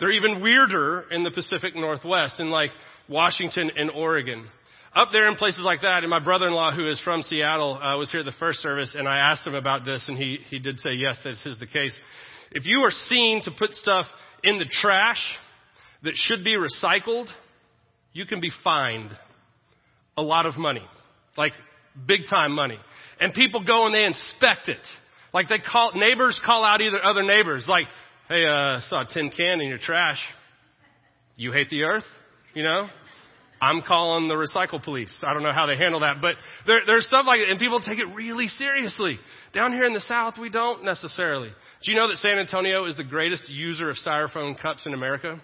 They're 0.00 0.12
even 0.12 0.40
weirder 0.40 1.04
in 1.10 1.24
the 1.24 1.30
Pacific 1.30 1.76
Northwest, 1.76 2.40
in 2.40 2.48
like 2.50 2.70
Washington 3.06 3.70
and 3.76 3.90
Oregon. 3.90 4.48
Up 4.94 5.08
there 5.12 5.28
in 5.28 5.36
places 5.36 5.60
like 5.62 5.82
that, 5.82 6.04
and 6.04 6.10
my 6.10 6.24
brother-in-law, 6.24 6.74
who 6.74 6.88
is 6.88 6.98
from 7.00 7.20
Seattle, 7.20 7.74
uh, 7.74 7.98
was 7.98 8.10
here 8.10 8.20
at 8.20 8.26
the 8.26 8.32
first 8.38 8.60
service, 8.60 8.94
and 8.98 9.06
I 9.06 9.18
asked 9.18 9.46
him 9.46 9.54
about 9.54 9.84
this, 9.84 10.06
and 10.08 10.16
he, 10.16 10.38
he 10.48 10.58
did 10.58 10.78
say, 10.80 10.92
yes, 10.94 11.18
this 11.22 11.44
is 11.44 11.58
the 11.58 11.66
case. 11.66 11.94
If 12.50 12.62
you 12.64 12.80
are 12.84 12.90
seen 12.90 13.42
to 13.44 13.50
put 13.50 13.72
stuff 13.72 14.06
in 14.42 14.58
the 14.58 14.64
trash 14.64 15.22
that 16.02 16.14
should 16.14 16.44
be 16.44 16.56
recycled, 16.56 17.26
you 18.14 18.24
can 18.24 18.40
be 18.40 18.50
fined 18.64 19.14
a 20.18 20.22
lot 20.22 20.46
of 20.46 20.56
money. 20.56 20.84
Like, 21.36 21.52
big 22.06 22.22
time 22.28 22.52
money. 22.52 22.78
And 23.20 23.32
people 23.32 23.64
go 23.64 23.86
and 23.86 23.94
they 23.94 24.04
inspect 24.04 24.68
it. 24.68 24.86
Like 25.32 25.48
they 25.48 25.58
call, 25.58 25.92
neighbors 25.94 26.40
call 26.44 26.64
out 26.64 26.80
either 26.80 27.02
other 27.02 27.22
neighbors, 27.22 27.66
like, 27.68 27.86
Hey, 28.28 28.44
uh, 28.44 28.80
saw 28.88 29.02
a 29.02 29.06
tin 29.10 29.30
can 29.34 29.62
in 29.62 29.68
your 29.68 29.78
trash. 29.78 30.18
You 31.36 31.50
hate 31.50 31.70
the 31.70 31.84
earth? 31.84 32.04
You 32.52 32.62
know? 32.62 32.88
I'm 33.60 33.80
calling 33.80 34.28
the 34.28 34.34
recycle 34.34 34.82
police. 34.82 35.12
I 35.26 35.32
don't 35.32 35.42
know 35.42 35.52
how 35.52 35.64
they 35.64 35.78
handle 35.78 36.00
that, 36.00 36.20
but 36.20 36.36
there, 36.66 36.80
there's 36.86 37.06
stuff 37.06 37.24
like 37.26 37.40
it, 37.40 37.48
and 37.48 37.58
people 37.58 37.80
take 37.80 37.98
it 37.98 38.04
really 38.14 38.46
seriously. 38.46 39.18
Down 39.54 39.72
here 39.72 39.84
in 39.84 39.94
the 39.94 40.00
South, 40.00 40.34
we 40.38 40.50
don't 40.50 40.84
necessarily. 40.84 41.48
Do 41.48 41.90
you 41.90 41.96
know 41.96 42.06
that 42.08 42.18
San 42.18 42.38
Antonio 42.38 42.84
is 42.84 42.96
the 42.96 43.02
greatest 43.02 43.48
user 43.48 43.88
of 43.88 43.96
styrofoam 43.96 44.60
cups 44.60 44.84
in 44.84 44.92
America? 44.92 45.40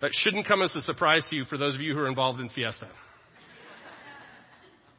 That 0.00 0.10
shouldn't 0.12 0.46
come 0.46 0.62
as 0.62 0.74
a 0.76 0.80
surprise 0.80 1.24
to 1.30 1.36
you 1.36 1.44
for 1.44 1.58
those 1.58 1.74
of 1.74 1.80
you 1.80 1.94
who 1.94 2.00
are 2.00 2.08
involved 2.08 2.40
in 2.40 2.48
Fiesta. 2.50 2.88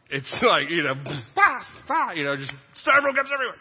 It's 0.09 0.31
like, 0.41 0.69
you 0.69 0.83
know, 0.83 0.93
bah, 1.35 1.63
bah, 1.87 2.11
you 2.11 2.25
know, 2.25 2.35
just 2.35 2.51
styrofoam 2.51 3.15
cups 3.15 3.29
everywhere. 3.33 3.55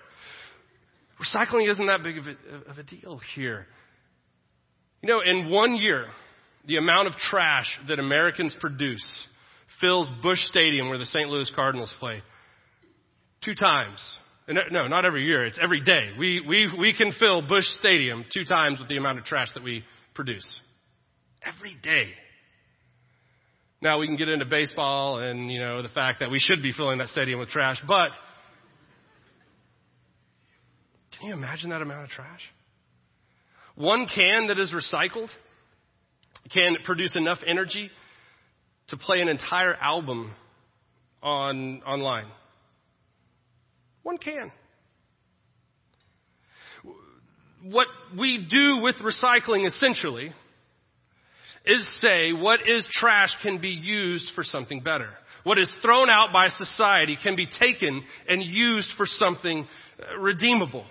Recycling 1.23 1.71
isn't 1.71 1.87
that 1.87 2.03
big 2.03 2.19
of 2.19 2.25
a, 2.27 2.71
of 2.71 2.79
a 2.79 2.83
deal 2.83 3.21
here. 3.37 3.67
You 5.03 5.09
know, 5.09 5.21
in 5.21 5.49
one 5.49 5.77
year, 5.77 6.07
the 6.67 6.77
amount 6.77 7.09
of 7.09 7.15
trash 7.15 7.67
that 7.89 7.99
Americans 7.99 8.57
produce 8.61 9.05
fills 9.81 10.11
Busch 10.23 10.41
Stadium 10.47 10.89
where 10.89 10.99
the 10.99 11.07
St. 11.07 11.29
Louis 11.29 11.51
Cardinals 11.55 11.95
play 12.01 12.23
two 13.45 13.55
times. 13.55 14.01
Uh, 14.49 14.55
no, 14.71 14.89
not 14.89 15.05
every 15.05 15.27
year. 15.27 15.47
It's 15.47 15.59
every 15.63 15.81
day. 15.81 16.11
We, 16.19 16.43
we, 16.47 16.69
we 16.79 16.95
can 16.97 17.13
fill 17.19 17.43
Busch 17.47 17.67
Stadium 17.79 18.25
two 18.35 18.45
times 18.45 18.79
with 18.79 18.89
the 18.89 18.97
amount 18.97 19.19
of 19.19 19.25
trash 19.25 19.49
that 19.55 19.63
we 19.63 19.85
produce. 20.15 20.61
Every 21.43 21.77
day. 21.83 22.11
Now 23.83 23.99
we 23.99 24.07
can 24.07 24.17
get 24.17 24.29
into 24.29 24.45
baseball 24.45 25.19
and, 25.19 25.51
you 25.51 25.59
know, 25.59 25.83
the 25.83 25.89
fact 25.89 26.21
that 26.21 26.31
we 26.31 26.39
should 26.39 26.63
be 26.63 26.73
filling 26.73 26.99
that 26.99 27.09
stadium 27.09 27.39
with 27.41 27.49
trash, 27.49 27.81
but 27.89 28.11
can 31.19 31.29
you 31.29 31.33
imagine 31.35 31.71
that 31.71 31.81
amount 31.81 32.05
of 32.05 32.11
trash? 32.11 32.43
One 33.75 34.07
can 34.15 34.49
that 34.49 34.59
is 34.59 34.71
recycled 34.71 35.31
can 36.53 36.77
produce 36.85 37.15
enough 37.17 37.39
energy 37.47 37.91
to 38.89 38.97
play 38.97 39.21
an 39.21 39.29
entire 39.29 39.75
album 39.75 40.35
on 41.23 41.83
online. 41.83 42.27
One 44.03 44.19
can. 44.19 44.51
What 47.63 47.87
we 48.19 48.47
do 48.51 48.79
with 48.83 48.97
recycling 48.97 49.67
essentially 49.67 50.33
is 51.65 51.87
say 52.01 52.33
what 52.33 52.61
is 52.69 52.87
trash 52.91 53.35
can 53.43 53.61
be 53.61 53.69
used 53.69 54.33
for 54.35 54.43
something 54.43 54.81
better. 54.81 55.11
What 55.45 55.59
is 55.59 55.73
thrown 55.83 56.11
out 56.11 56.33
by 56.33 56.49
society 56.49 57.17
can 57.23 57.37
be 57.37 57.47
taken 57.47 58.03
and 58.29 58.43
used 58.43 58.91
for 58.97 59.07
something 59.07 59.67
uh, 59.99 60.19
redeemable. 60.19 60.85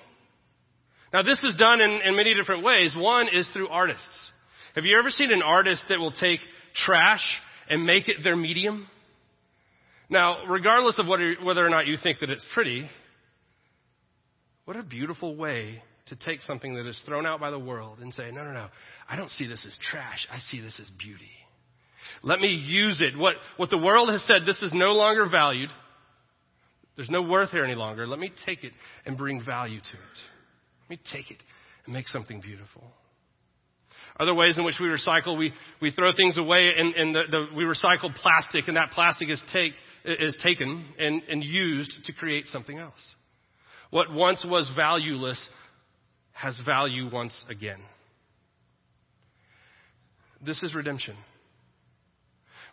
Now 1.13 1.23
this 1.23 1.43
is 1.43 1.55
done 1.55 1.81
in, 1.81 2.01
in 2.01 2.15
many 2.15 2.33
different 2.33 2.63
ways. 2.63 2.95
One 2.95 3.27
is 3.31 3.49
through 3.51 3.69
artists. 3.69 4.31
Have 4.75 4.85
you 4.85 4.97
ever 4.97 5.09
seen 5.09 5.31
an 5.31 5.41
artist 5.41 5.83
that 5.89 5.99
will 5.99 6.11
take 6.11 6.39
trash 6.75 7.23
and 7.69 7.83
make 7.85 8.07
it 8.07 8.17
their 8.23 8.35
medium? 8.35 8.88
Now, 10.09 10.45
regardless 10.47 10.97
of 10.97 11.07
whether, 11.07 11.35
whether 11.43 11.65
or 11.65 11.69
not 11.69 11.85
you 11.85 11.97
think 12.01 12.19
that 12.19 12.31
it's 12.31 12.45
pretty, 12.53 12.89
what 14.65 14.75
a 14.75 14.83
beautiful 14.83 15.35
way 15.35 15.81
to 16.09 16.15
take 16.15 16.41
something 16.41 16.75
that 16.75 16.87
is 16.87 17.01
thrown 17.05 17.25
out 17.25 17.39
by 17.39 17.51
the 17.51 17.59
world 17.59 17.99
and 17.99 18.13
say, 18.13 18.31
no, 18.31 18.43
no, 18.43 18.51
no, 18.51 18.67
I 19.09 19.15
don't 19.15 19.31
see 19.31 19.47
this 19.47 19.65
as 19.65 19.77
trash. 19.91 20.27
I 20.31 20.39
see 20.39 20.61
this 20.61 20.79
as 20.79 20.89
beauty. 20.97 21.29
Let 22.23 22.39
me 22.39 22.49
use 22.49 23.01
it. 23.01 23.17
What, 23.17 23.35
what 23.57 23.69
the 23.69 23.77
world 23.77 24.09
has 24.09 24.23
said, 24.25 24.43
this 24.45 24.61
is 24.61 24.73
no 24.73 24.93
longer 24.93 25.27
valued. 25.29 25.69
There's 26.95 27.09
no 27.09 27.21
worth 27.21 27.51
here 27.51 27.63
any 27.63 27.75
longer. 27.75 28.07
Let 28.07 28.19
me 28.19 28.31
take 28.45 28.63
it 28.63 28.73
and 29.05 29.17
bring 29.17 29.43
value 29.43 29.79
to 29.79 29.85
it. 29.97 30.17
Let 30.81 30.89
me 30.89 30.99
take 31.13 31.31
it 31.31 31.41
and 31.85 31.93
make 31.93 32.07
something 32.07 32.41
beautiful. 32.41 32.83
Other 34.19 34.33
ways 34.33 34.57
in 34.57 34.65
which 34.65 34.75
we 34.81 34.87
recycle, 34.87 35.37
we, 35.37 35.53
we 35.81 35.91
throw 35.91 36.11
things 36.13 36.37
away 36.37 36.71
and, 36.75 36.93
and 36.93 37.15
the, 37.15 37.21
the, 37.31 37.45
we 37.55 37.63
recycle 37.63 38.13
plastic 38.13 38.67
and 38.67 38.75
that 38.75 38.91
plastic 38.91 39.29
is, 39.29 39.41
take, 39.53 39.71
is 40.03 40.35
taken 40.43 40.85
and, 40.97 41.21
and 41.29 41.41
used 41.41 41.93
to 42.05 42.13
create 42.13 42.47
something 42.47 42.77
else. 42.77 42.99
What 43.91 44.11
once 44.11 44.45
was 44.47 44.69
valueless 44.75 45.41
has 46.39 46.60
value 46.65 47.10
once 47.12 47.43
again. 47.50 47.79
This 50.46 50.63
is 50.63 50.74
redemption. 50.74 51.15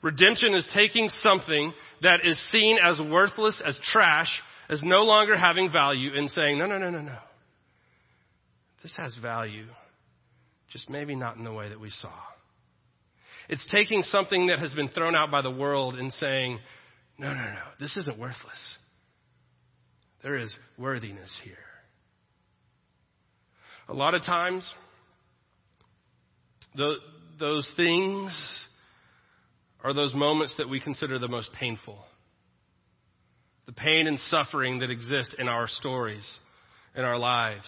Redemption 0.02 0.54
is 0.54 0.68
taking 0.72 1.08
something 1.20 1.72
that 2.02 2.20
is 2.24 2.40
seen 2.52 2.78
as 2.80 3.00
worthless, 3.00 3.60
as 3.66 3.76
trash, 3.82 4.28
as 4.68 4.82
no 4.84 5.02
longer 5.02 5.36
having 5.36 5.70
value, 5.72 6.10
and 6.14 6.30
saying, 6.30 6.58
no, 6.58 6.66
no, 6.66 6.78
no, 6.78 6.90
no, 6.90 7.00
no. 7.00 7.18
This 8.82 8.94
has 8.98 9.16
value, 9.20 9.66
just 10.70 10.88
maybe 10.88 11.16
not 11.16 11.36
in 11.36 11.42
the 11.42 11.52
way 11.52 11.68
that 11.68 11.80
we 11.80 11.90
saw. 11.90 12.12
It's 13.48 13.66
taking 13.72 14.02
something 14.02 14.46
that 14.46 14.60
has 14.60 14.72
been 14.74 14.88
thrown 14.90 15.16
out 15.16 15.32
by 15.32 15.42
the 15.42 15.50
world 15.50 15.96
and 15.96 16.12
saying, 16.12 16.60
no, 17.18 17.28
no, 17.28 17.34
no, 17.34 17.62
this 17.80 17.96
isn't 17.96 18.18
worthless. 18.18 18.76
There 20.22 20.38
is 20.38 20.54
worthiness 20.78 21.36
here. 21.42 21.56
A 23.88 23.94
lot 23.94 24.14
of 24.14 24.22
times, 24.24 24.68
the, 26.74 26.94
those 27.38 27.68
things 27.76 28.32
are 29.84 29.94
those 29.94 30.14
moments 30.14 30.54
that 30.58 30.68
we 30.68 30.80
consider 30.80 31.18
the 31.18 31.28
most 31.28 31.50
painful. 31.58 31.98
The 33.66 33.72
pain 33.72 34.06
and 34.06 34.18
suffering 34.18 34.80
that 34.80 34.90
exist 34.90 35.36
in 35.38 35.48
our 35.48 35.68
stories, 35.68 36.26
in 36.96 37.02
our 37.02 37.18
lives. 37.18 37.66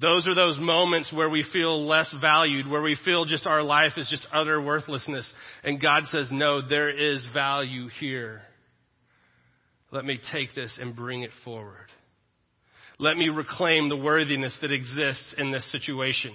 Those 0.00 0.26
are 0.28 0.34
those 0.34 0.58
moments 0.60 1.12
where 1.12 1.28
we 1.28 1.44
feel 1.52 1.86
less 1.86 2.12
valued, 2.20 2.68
where 2.68 2.82
we 2.82 2.96
feel 3.04 3.24
just 3.24 3.46
our 3.46 3.62
life 3.62 3.92
is 3.96 4.08
just 4.08 4.26
utter 4.32 4.60
worthlessness. 4.62 5.32
And 5.64 5.80
God 5.80 6.04
says, 6.10 6.28
no, 6.30 6.60
there 6.66 6.90
is 6.90 7.26
value 7.32 7.88
here. 7.98 8.42
Let 9.90 10.04
me 10.04 10.20
take 10.32 10.54
this 10.54 10.78
and 10.80 10.94
bring 10.94 11.22
it 11.22 11.30
forward. 11.44 11.86
Let 12.98 13.16
me 13.16 13.28
reclaim 13.28 13.88
the 13.88 13.96
worthiness 13.96 14.56
that 14.60 14.72
exists 14.72 15.34
in 15.38 15.52
this 15.52 15.70
situation. 15.70 16.32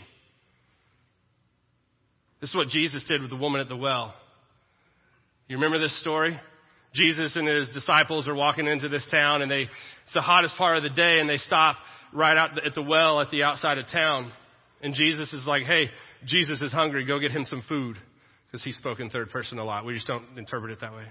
This 2.39 2.49
is 2.51 2.55
what 2.55 2.69
Jesus 2.69 3.03
did 3.07 3.21
with 3.21 3.29
the 3.29 3.37
woman 3.37 3.61
at 3.61 3.69
the 3.69 3.75
well. 3.75 4.13
You 5.47 5.57
remember 5.57 5.79
this 5.79 5.97
story? 5.99 6.39
Jesus 6.93 7.35
and 7.35 7.47
his 7.47 7.69
disciples 7.69 8.27
are 8.27 8.35
walking 8.35 8.67
into 8.67 8.87
this 8.87 9.05
town 9.11 9.41
and 9.41 9.51
they, 9.51 9.63
it's 9.63 10.13
the 10.13 10.21
hottest 10.21 10.55
part 10.57 10.77
of 10.77 10.83
the 10.83 10.89
day 10.89 11.19
and 11.19 11.29
they 11.29 11.37
stop 11.37 11.77
right 12.13 12.37
out 12.37 12.65
at 12.65 12.75
the 12.75 12.81
well 12.81 13.19
at 13.19 13.29
the 13.31 13.43
outside 13.43 13.77
of 13.77 13.87
town. 13.87 14.31
And 14.81 14.93
Jesus 14.93 15.33
is 15.33 15.45
like, 15.47 15.63
hey, 15.63 15.89
Jesus 16.25 16.61
is 16.61 16.71
hungry. 16.71 17.05
Go 17.05 17.19
get 17.19 17.31
him 17.31 17.45
some 17.45 17.63
food. 17.67 17.97
Because 18.47 18.63
he 18.63 18.71
spoke 18.71 18.99
in 18.99 19.09
third 19.09 19.31
person 19.31 19.57
a 19.57 19.63
lot. 19.63 19.85
We 19.85 19.95
just 19.95 20.07
don't 20.07 20.37
interpret 20.37 20.71
it 20.71 20.81
that 20.81 20.93
way. 20.93 21.05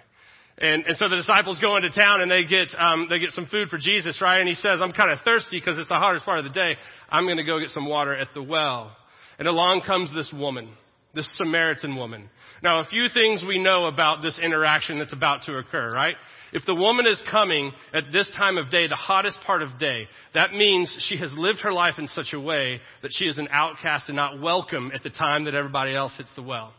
And, 0.58 0.84
and 0.86 0.96
so 0.96 1.08
the 1.08 1.16
disciples 1.16 1.58
go 1.58 1.76
into 1.76 1.90
town 1.90 2.20
and 2.20 2.30
they 2.30 2.44
get, 2.44 2.68
um, 2.78 3.06
they 3.08 3.18
get 3.18 3.30
some 3.30 3.46
food 3.46 3.68
for 3.68 3.78
Jesus, 3.78 4.20
right? 4.20 4.38
And 4.38 4.48
he 4.48 4.54
says, 4.54 4.80
I'm 4.80 4.92
kind 4.92 5.10
of 5.10 5.18
thirsty 5.24 5.58
because 5.58 5.78
it's 5.78 5.88
the 5.88 5.94
hottest 5.94 6.24
part 6.24 6.38
of 6.38 6.44
the 6.44 6.50
day. 6.50 6.76
I'm 7.08 7.24
going 7.24 7.38
to 7.38 7.44
go 7.44 7.58
get 7.58 7.70
some 7.70 7.88
water 7.88 8.14
at 8.14 8.28
the 8.34 8.42
well. 8.42 8.94
And 9.38 9.48
along 9.48 9.82
comes 9.86 10.14
this 10.14 10.30
woman, 10.32 10.68
this 11.14 11.28
Samaritan 11.36 11.96
woman. 11.96 12.28
Now, 12.62 12.80
a 12.80 12.84
few 12.84 13.08
things 13.08 13.42
we 13.46 13.58
know 13.58 13.86
about 13.86 14.22
this 14.22 14.38
interaction 14.38 14.98
that's 14.98 15.12
about 15.12 15.42
to 15.46 15.56
occur, 15.56 15.92
right? 15.92 16.16
If 16.52 16.66
the 16.66 16.74
woman 16.74 17.06
is 17.06 17.20
coming 17.30 17.72
at 17.94 18.04
this 18.12 18.30
time 18.36 18.58
of 18.58 18.70
day, 18.70 18.86
the 18.86 18.94
hottest 18.94 19.40
part 19.46 19.62
of 19.62 19.78
day, 19.78 20.06
that 20.34 20.52
means 20.52 20.94
she 21.08 21.16
has 21.16 21.32
lived 21.36 21.60
her 21.60 21.72
life 21.72 21.94
in 21.98 22.06
such 22.08 22.34
a 22.34 22.40
way 22.40 22.80
that 23.00 23.10
she 23.12 23.24
is 23.24 23.38
an 23.38 23.48
outcast 23.50 24.08
and 24.08 24.16
not 24.16 24.40
welcome 24.40 24.92
at 24.94 25.02
the 25.02 25.10
time 25.10 25.46
that 25.46 25.54
everybody 25.54 25.94
else 25.94 26.14
hits 26.16 26.30
the 26.36 26.42
well. 26.42 26.74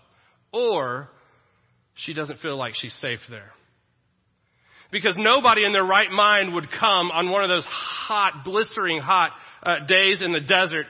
Or 0.52 1.10
she 1.96 2.14
doesn't 2.14 2.40
feel 2.40 2.56
like 2.56 2.76
she's 2.76 2.94
safe 3.02 3.20
there. 3.30 3.52
Because 4.94 5.16
nobody 5.18 5.66
in 5.66 5.74
their 5.74 5.84
right 5.84 6.12
mind 6.12 6.54
would 6.54 6.70
come 6.70 7.10
on 7.10 7.32
one 7.32 7.44
of 7.44 7.50
those 7.50 7.66
hot, 7.66 8.44
blistering 8.46 9.02
hot 9.02 9.32
uh, 9.64 9.86
days 9.88 10.22
in 10.22 10.32
the 10.32 10.40
desert 10.40 10.86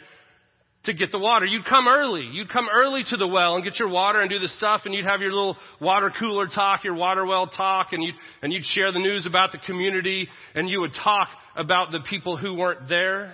to 0.83 0.93
get 0.93 1.13
the 1.13 1.17
water. 1.19 1.45
You'd 1.45 1.63
come 1.63 1.87
early. 1.87 2.27
You'd 2.29 2.49
come 2.49 2.67
early 2.71 3.03
to 3.09 3.15
the 3.15 3.25
well 3.25 3.55
and 3.55 3.63
get 3.63 3.79
your 3.79 3.87
water 3.87 4.19
and 4.19 4.29
do 4.29 4.39
the 4.39 4.49
stuff 4.49 4.81
and 4.83 4.93
you'd 4.93 5.05
have 5.05 5.21
your 5.21 5.31
little 5.31 5.55
water 5.79 6.11
cooler 6.19 6.47
talk, 6.47 6.83
your 6.83 6.95
water 6.95 7.25
well 7.25 7.47
talk 7.47 7.93
and 7.93 8.03
you'd, 8.03 8.15
and 8.41 8.51
you'd 8.51 8.65
share 8.65 8.91
the 8.91 8.99
news 8.99 9.25
about 9.25 9.53
the 9.53 9.59
community 9.59 10.27
and 10.53 10.67
you 10.69 10.81
would 10.81 10.93
talk 11.01 11.29
about 11.55 11.93
the 11.93 12.01
people 12.09 12.35
who 12.35 12.55
weren't 12.55 12.89
there. 12.89 13.33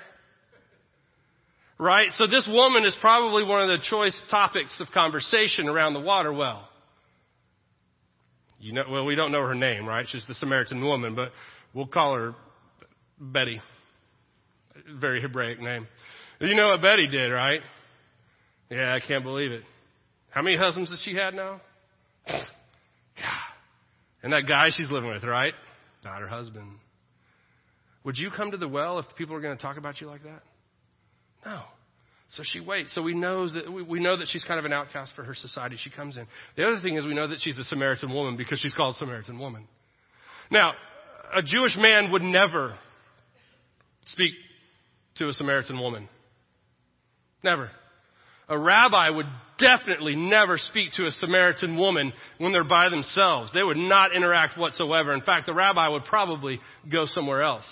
Right? 1.79 2.11
So 2.11 2.27
this 2.27 2.47
woman 2.47 2.85
is 2.85 2.95
probably 3.01 3.43
one 3.43 3.63
of 3.63 3.69
the 3.69 3.83
choice 3.89 4.15
topics 4.29 4.79
of 4.79 4.89
conversation 4.93 5.67
around 5.67 5.93
the 5.93 5.99
water 5.99 6.31
well. 6.31 6.68
You 8.59 8.73
know, 8.73 8.83
well, 8.89 9.05
we 9.05 9.15
don't 9.15 9.31
know 9.31 9.45
her 9.45 9.55
name, 9.55 9.87
right? 9.87 10.05
She's 10.09 10.25
the 10.27 10.33
Samaritan 10.35 10.83
woman, 10.83 11.15
but 11.15 11.31
we'll 11.73 11.87
call 11.87 12.15
her 12.15 12.35
Betty. 13.19 13.61
Very 14.99 15.21
Hebraic 15.21 15.59
name. 15.59 15.87
You 16.41 16.55
know 16.55 16.69
what 16.69 16.81
Betty 16.81 17.07
did, 17.07 17.29
right? 17.29 17.61
Yeah, 18.69 18.93
I 18.93 18.99
can't 19.05 19.23
believe 19.23 19.51
it. 19.51 19.63
How 20.29 20.41
many 20.41 20.57
husbands 20.57 20.91
has 20.91 21.01
she 21.03 21.15
had 21.15 21.33
now? 21.33 21.61
God. 22.27 22.43
And 24.23 24.33
that 24.33 24.47
guy 24.47 24.67
she's 24.71 24.91
living 24.91 25.09
with, 25.09 25.23
right? 25.23 25.53
Not 26.03 26.21
her 26.21 26.27
husband. 26.27 26.69
Would 28.03 28.17
you 28.17 28.29
come 28.31 28.51
to 28.51 28.57
the 28.57 28.67
well 28.67 28.99
if 28.99 29.05
people 29.17 29.35
are 29.35 29.41
going 29.41 29.55
to 29.57 29.61
talk 29.61 29.77
about 29.77 29.99
you 30.01 30.07
like 30.07 30.23
that? 30.23 30.41
No. 31.45 31.61
So 32.31 32.43
she 32.45 32.59
waits. 32.59 32.93
So 32.93 33.01
we 33.01 33.15
know 33.15 33.49
that 33.49 33.71
we 33.71 33.99
know 33.99 34.15
that 34.17 34.27
she's 34.27 34.43
kind 34.43 34.59
of 34.59 34.65
an 34.65 34.73
outcast 34.73 35.13
for 35.15 35.23
her 35.23 35.33
society. 35.33 35.77
She 35.81 35.89
comes 35.89 36.15
in. 36.15 36.27
The 36.55 36.67
other 36.67 36.79
thing 36.79 36.95
is 36.95 37.05
we 37.05 37.15
know 37.15 37.27
that 37.27 37.39
she's 37.41 37.57
a 37.57 37.63
Samaritan 37.63 38.13
woman 38.13 38.37
because 38.37 38.59
she's 38.59 38.73
called 38.73 38.95
Samaritan 38.97 39.39
woman. 39.39 39.67
Now, 40.51 40.73
a 41.33 41.41
Jewish 41.41 41.75
man 41.77 42.11
would 42.11 42.21
never 42.21 42.75
speak 44.05 44.33
to 45.15 45.27
a 45.27 45.33
Samaritan 45.33 45.79
woman. 45.79 46.07
Never. 47.43 47.71
A 48.47 48.57
rabbi 48.57 49.09
would 49.09 49.27
definitely 49.59 50.15
never 50.15 50.57
speak 50.57 50.91
to 50.93 51.05
a 51.05 51.11
Samaritan 51.11 51.77
woman 51.77 52.13
when 52.39 52.51
they're 52.51 52.63
by 52.63 52.89
themselves. 52.89 53.51
They 53.53 53.63
would 53.63 53.77
not 53.77 54.15
interact 54.15 54.57
whatsoever. 54.57 55.13
In 55.13 55.21
fact, 55.21 55.45
the 55.45 55.53
rabbi 55.53 55.87
would 55.87 56.05
probably 56.05 56.59
go 56.91 57.05
somewhere 57.05 57.43
else. 57.43 57.65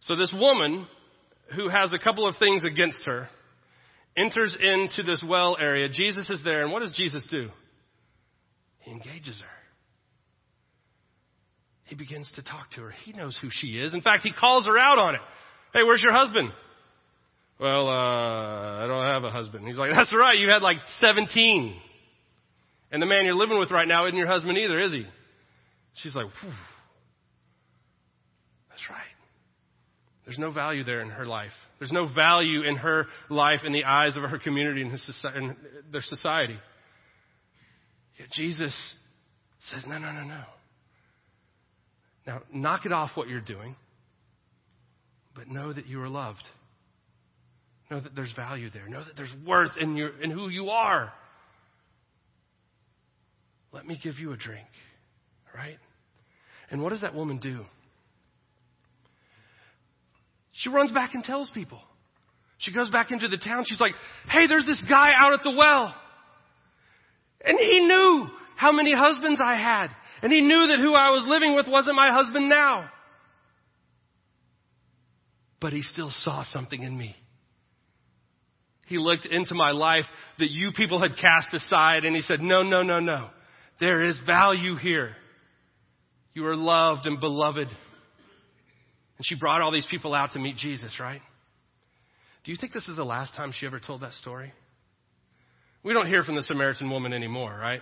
So 0.00 0.16
this 0.16 0.32
woman, 0.36 0.86
who 1.54 1.68
has 1.68 1.92
a 1.92 1.98
couple 1.98 2.28
of 2.28 2.36
things 2.36 2.64
against 2.64 3.04
her, 3.04 3.28
enters 4.16 4.56
into 4.60 5.02
this 5.02 5.22
well 5.26 5.56
area. 5.60 5.88
Jesus 5.88 6.28
is 6.30 6.42
there, 6.44 6.62
and 6.62 6.72
what 6.72 6.80
does 6.80 6.92
Jesus 6.92 7.24
do? 7.30 7.48
He 8.80 8.90
engages 8.90 9.40
her. 9.40 9.54
He 11.84 11.94
begins 11.94 12.30
to 12.36 12.42
talk 12.42 12.70
to 12.72 12.82
her. 12.82 12.90
He 13.04 13.12
knows 13.12 13.38
who 13.40 13.48
she 13.50 13.78
is. 13.78 13.92
In 13.92 14.00
fact, 14.00 14.22
he 14.22 14.32
calls 14.32 14.66
her 14.66 14.78
out 14.78 14.98
on 14.98 15.14
it. 15.14 15.20
Hey, 15.72 15.82
where's 15.82 16.02
your 16.02 16.12
husband? 16.12 16.50
Well, 17.60 17.88
uh, 17.88 18.84
I 18.84 18.86
don't 18.86 19.04
have 19.04 19.24
a 19.24 19.30
husband. 19.30 19.66
He's 19.66 19.76
like, 19.76 19.90
that's 19.90 20.14
right, 20.16 20.36
you 20.38 20.48
had 20.48 20.62
like 20.62 20.78
17. 21.00 21.76
And 22.90 23.02
the 23.02 23.06
man 23.06 23.24
you're 23.24 23.34
living 23.34 23.58
with 23.58 23.70
right 23.70 23.86
now 23.86 24.06
isn't 24.06 24.16
your 24.16 24.26
husband 24.26 24.58
either, 24.58 24.78
is 24.78 24.92
he? 24.92 25.06
She's 25.94 26.14
like, 26.14 26.26
Phew. 26.40 26.50
that's 28.70 28.82
right. 28.90 29.13
There's 30.24 30.38
no 30.38 30.50
value 30.50 30.84
there 30.84 31.00
in 31.00 31.10
her 31.10 31.26
life. 31.26 31.52
There's 31.78 31.92
no 31.92 32.08
value 32.12 32.62
in 32.62 32.76
her 32.76 33.06
life 33.28 33.60
in 33.64 33.72
the 33.72 33.84
eyes 33.84 34.16
of 34.16 34.22
her 34.22 34.38
community 34.38 34.82
and 34.82 35.56
their 35.92 36.00
society. 36.00 36.58
Yet 38.18 38.30
Jesus 38.30 38.74
says, 39.70 39.84
no, 39.86 39.98
no, 39.98 40.12
no, 40.12 40.22
no. 40.22 40.42
Now, 42.26 42.42
knock 42.52 42.86
it 42.86 42.92
off 42.92 43.10
what 43.16 43.28
you're 43.28 43.40
doing, 43.40 43.76
but 45.34 45.48
know 45.48 45.72
that 45.72 45.86
you 45.86 46.00
are 46.00 46.08
loved. 46.08 46.42
Know 47.90 48.00
that 48.00 48.14
there's 48.14 48.32
value 48.32 48.70
there. 48.70 48.88
Know 48.88 49.04
that 49.04 49.16
there's 49.16 49.34
worth 49.46 49.76
in, 49.78 49.94
your, 49.94 50.18
in 50.22 50.30
who 50.30 50.48
you 50.48 50.70
are. 50.70 51.12
Let 53.72 53.86
me 53.86 54.00
give 54.02 54.18
you 54.18 54.32
a 54.32 54.36
drink, 54.36 54.68
right? 55.54 55.76
And 56.70 56.82
what 56.82 56.90
does 56.90 57.02
that 57.02 57.14
woman 57.14 57.38
do? 57.38 57.64
She 60.54 60.68
runs 60.68 60.92
back 60.92 61.14
and 61.14 61.22
tells 61.22 61.50
people. 61.50 61.80
She 62.58 62.72
goes 62.72 62.88
back 62.90 63.10
into 63.10 63.28
the 63.28 63.36
town. 63.36 63.64
She's 63.66 63.80
like, 63.80 63.94
hey, 64.28 64.46
there's 64.46 64.66
this 64.66 64.82
guy 64.88 65.12
out 65.14 65.32
at 65.32 65.42
the 65.42 65.50
well. 65.50 65.94
And 67.44 67.58
he 67.58 67.80
knew 67.80 68.28
how 68.56 68.72
many 68.72 68.94
husbands 68.94 69.40
I 69.44 69.56
had. 69.56 69.88
And 70.22 70.32
he 70.32 70.40
knew 70.40 70.68
that 70.68 70.78
who 70.78 70.94
I 70.94 71.10
was 71.10 71.24
living 71.26 71.54
with 71.54 71.66
wasn't 71.68 71.96
my 71.96 72.10
husband 72.10 72.48
now. 72.48 72.88
But 75.60 75.72
he 75.72 75.82
still 75.82 76.10
saw 76.10 76.44
something 76.44 76.82
in 76.82 76.96
me. 76.96 77.16
He 78.86 78.98
looked 78.98 79.26
into 79.26 79.54
my 79.54 79.72
life 79.72 80.04
that 80.38 80.50
you 80.50 80.72
people 80.72 81.00
had 81.00 81.16
cast 81.16 81.52
aside 81.52 82.04
and 82.04 82.14
he 82.14 82.22
said, 82.22 82.40
no, 82.40 82.62
no, 82.62 82.82
no, 82.82 83.00
no. 83.00 83.30
There 83.80 84.02
is 84.02 84.18
value 84.26 84.76
here. 84.76 85.16
You 86.34 86.46
are 86.46 86.56
loved 86.56 87.06
and 87.06 87.18
beloved. 87.18 87.68
And 89.16 89.26
she 89.26 89.36
brought 89.36 89.60
all 89.60 89.70
these 89.70 89.86
people 89.90 90.14
out 90.14 90.32
to 90.32 90.38
meet 90.38 90.56
Jesus, 90.56 90.98
right? 90.98 91.20
Do 92.44 92.50
you 92.50 92.58
think 92.60 92.72
this 92.72 92.88
is 92.88 92.96
the 92.96 93.04
last 93.04 93.34
time 93.34 93.52
she 93.58 93.66
ever 93.66 93.80
told 93.80 94.02
that 94.02 94.12
story? 94.14 94.52
We 95.82 95.92
don't 95.92 96.06
hear 96.06 96.22
from 96.22 96.36
the 96.36 96.42
Samaritan 96.42 96.90
woman 96.90 97.12
anymore, 97.12 97.56
right? 97.56 97.80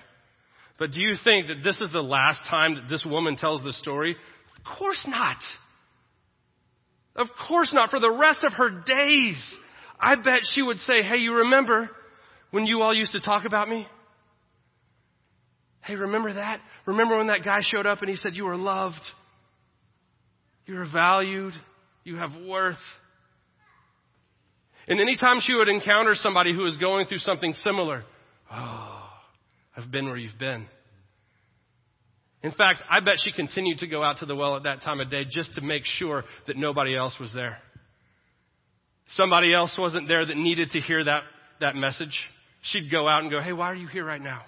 But 0.78 0.90
do 0.92 1.00
you 1.00 1.14
think 1.22 1.48
that 1.48 1.62
this 1.62 1.80
is 1.80 1.92
the 1.92 2.02
last 2.02 2.40
time 2.48 2.74
that 2.74 2.88
this 2.88 3.04
woman 3.04 3.36
tells 3.36 3.62
the 3.62 3.72
story? 3.72 4.16
Of 4.56 4.78
course 4.78 5.04
not. 5.08 5.38
Of 7.14 7.28
course 7.48 7.72
not. 7.72 7.90
For 7.90 8.00
the 8.00 8.10
rest 8.10 8.44
of 8.44 8.52
her 8.54 8.70
days, 8.84 9.54
I 10.00 10.16
bet 10.16 10.40
she 10.52 10.62
would 10.62 10.78
say, 10.80 11.02
Hey, 11.02 11.18
you 11.18 11.34
remember 11.34 11.90
when 12.50 12.66
you 12.66 12.82
all 12.82 12.94
used 12.94 13.12
to 13.12 13.20
talk 13.20 13.44
about 13.44 13.68
me? 13.68 13.86
Hey, 15.82 15.96
remember 15.96 16.32
that? 16.34 16.60
Remember 16.86 17.18
when 17.18 17.26
that 17.26 17.44
guy 17.44 17.60
showed 17.62 17.86
up 17.86 18.00
and 18.00 18.08
he 18.08 18.16
said 18.16 18.34
you 18.34 18.44
were 18.44 18.56
loved? 18.56 19.00
You're 20.72 20.90
valued. 20.90 21.52
You 22.02 22.16
have 22.16 22.30
worth. 22.48 22.78
And 24.88 24.98
anytime 25.00 25.40
she 25.42 25.52
would 25.52 25.68
encounter 25.68 26.14
somebody 26.14 26.54
who 26.54 26.62
was 26.62 26.78
going 26.78 27.06
through 27.06 27.18
something 27.18 27.52
similar, 27.52 28.04
oh, 28.50 29.10
I've 29.76 29.90
been 29.90 30.06
where 30.06 30.16
you've 30.16 30.38
been. 30.38 30.66
In 32.42 32.52
fact, 32.52 32.82
I 32.88 33.00
bet 33.00 33.16
she 33.22 33.32
continued 33.32 33.78
to 33.78 33.86
go 33.86 34.02
out 34.02 34.16
to 34.20 34.26
the 34.26 34.34
well 34.34 34.56
at 34.56 34.62
that 34.62 34.80
time 34.80 34.98
of 34.98 35.10
day 35.10 35.26
just 35.30 35.52
to 35.54 35.60
make 35.60 35.84
sure 35.84 36.24
that 36.46 36.56
nobody 36.56 36.96
else 36.96 37.16
was 37.20 37.34
there. 37.34 37.58
Somebody 39.08 39.52
else 39.52 39.76
wasn't 39.78 40.08
there 40.08 40.24
that 40.24 40.36
needed 40.38 40.70
to 40.70 40.80
hear 40.80 41.04
that, 41.04 41.22
that 41.60 41.76
message. 41.76 42.18
She'd 42.62 42.90
go 42.90 43.06
out 43.06 43.20
and 43.20 43.30
go, 43.30 43.42
Hey, 43.42 43.52
why 43.52 43.66
are 43.66 43.76
you 43.76 43.88
here 43.88 44.06
right 44.06 44.22
now? 44.22 44.40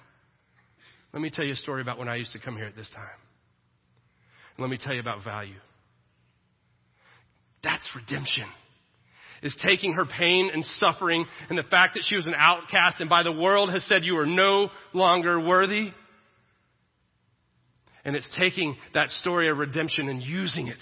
Let 1.13 1.21
me 1.21 1.29
tell 1.29 1.45
you 1.45 1.53
a 1.53 1.57
story 1.57 1.83
about 1.83 1.99
when 1.99 2.09
I 2.09 2.15
used 2.15 2.31
to 2.31 2.39
come 2.39 2.55
here 2.55 2.65
at 2.65 2.75
this 2.75 2.89
time. 2.95 3.05
Let 4.57 4.71
me 4.71 4.79
tell 4.83 4.95
you 4.95 5.01
about 5.01 5.23
value. 5.23 5.55
That's 7.65 7.89
redemption. 7.95 8.45
Is 9.41 9.55
taking 9.65 9.93
her 9.93 10.05
pain 10.05 10.49
and 10.53 10.63
suffering 10.77 11.25
and 11.49 11.57
the 11.57 11.63
fact 11.63 11.95
that 11.95 12.03
she 12.05 12.15
was 12.15 12.27
an 12.27 12.35
outcast 12.37 13.01
and 13.01 13.09
by 13.09 13.23
the 13.23 13.31
world 13.31 13.69
has 13.71 13.83
said 13.85 14.05
you 14.05 14.17
are 14.17 14.25
no 14.25 14.69
longer 14.93 15.39
worthy. 15.39 15.89
And 18.05 18.15
it's 18.15 18.29
taking 18.39 18.77
that 18.93 19.09
story 19.09 19.49
of 19.49 19.57
redemption 19.57 20.07
and 20.07 20.21
using 20.21 20.67
it 20.67 20.79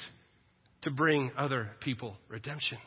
to 0.84 0.92
bring 0.92 1.32
other 1.38 1.72
people 1.80 2.16
redemption. 2.28 2.78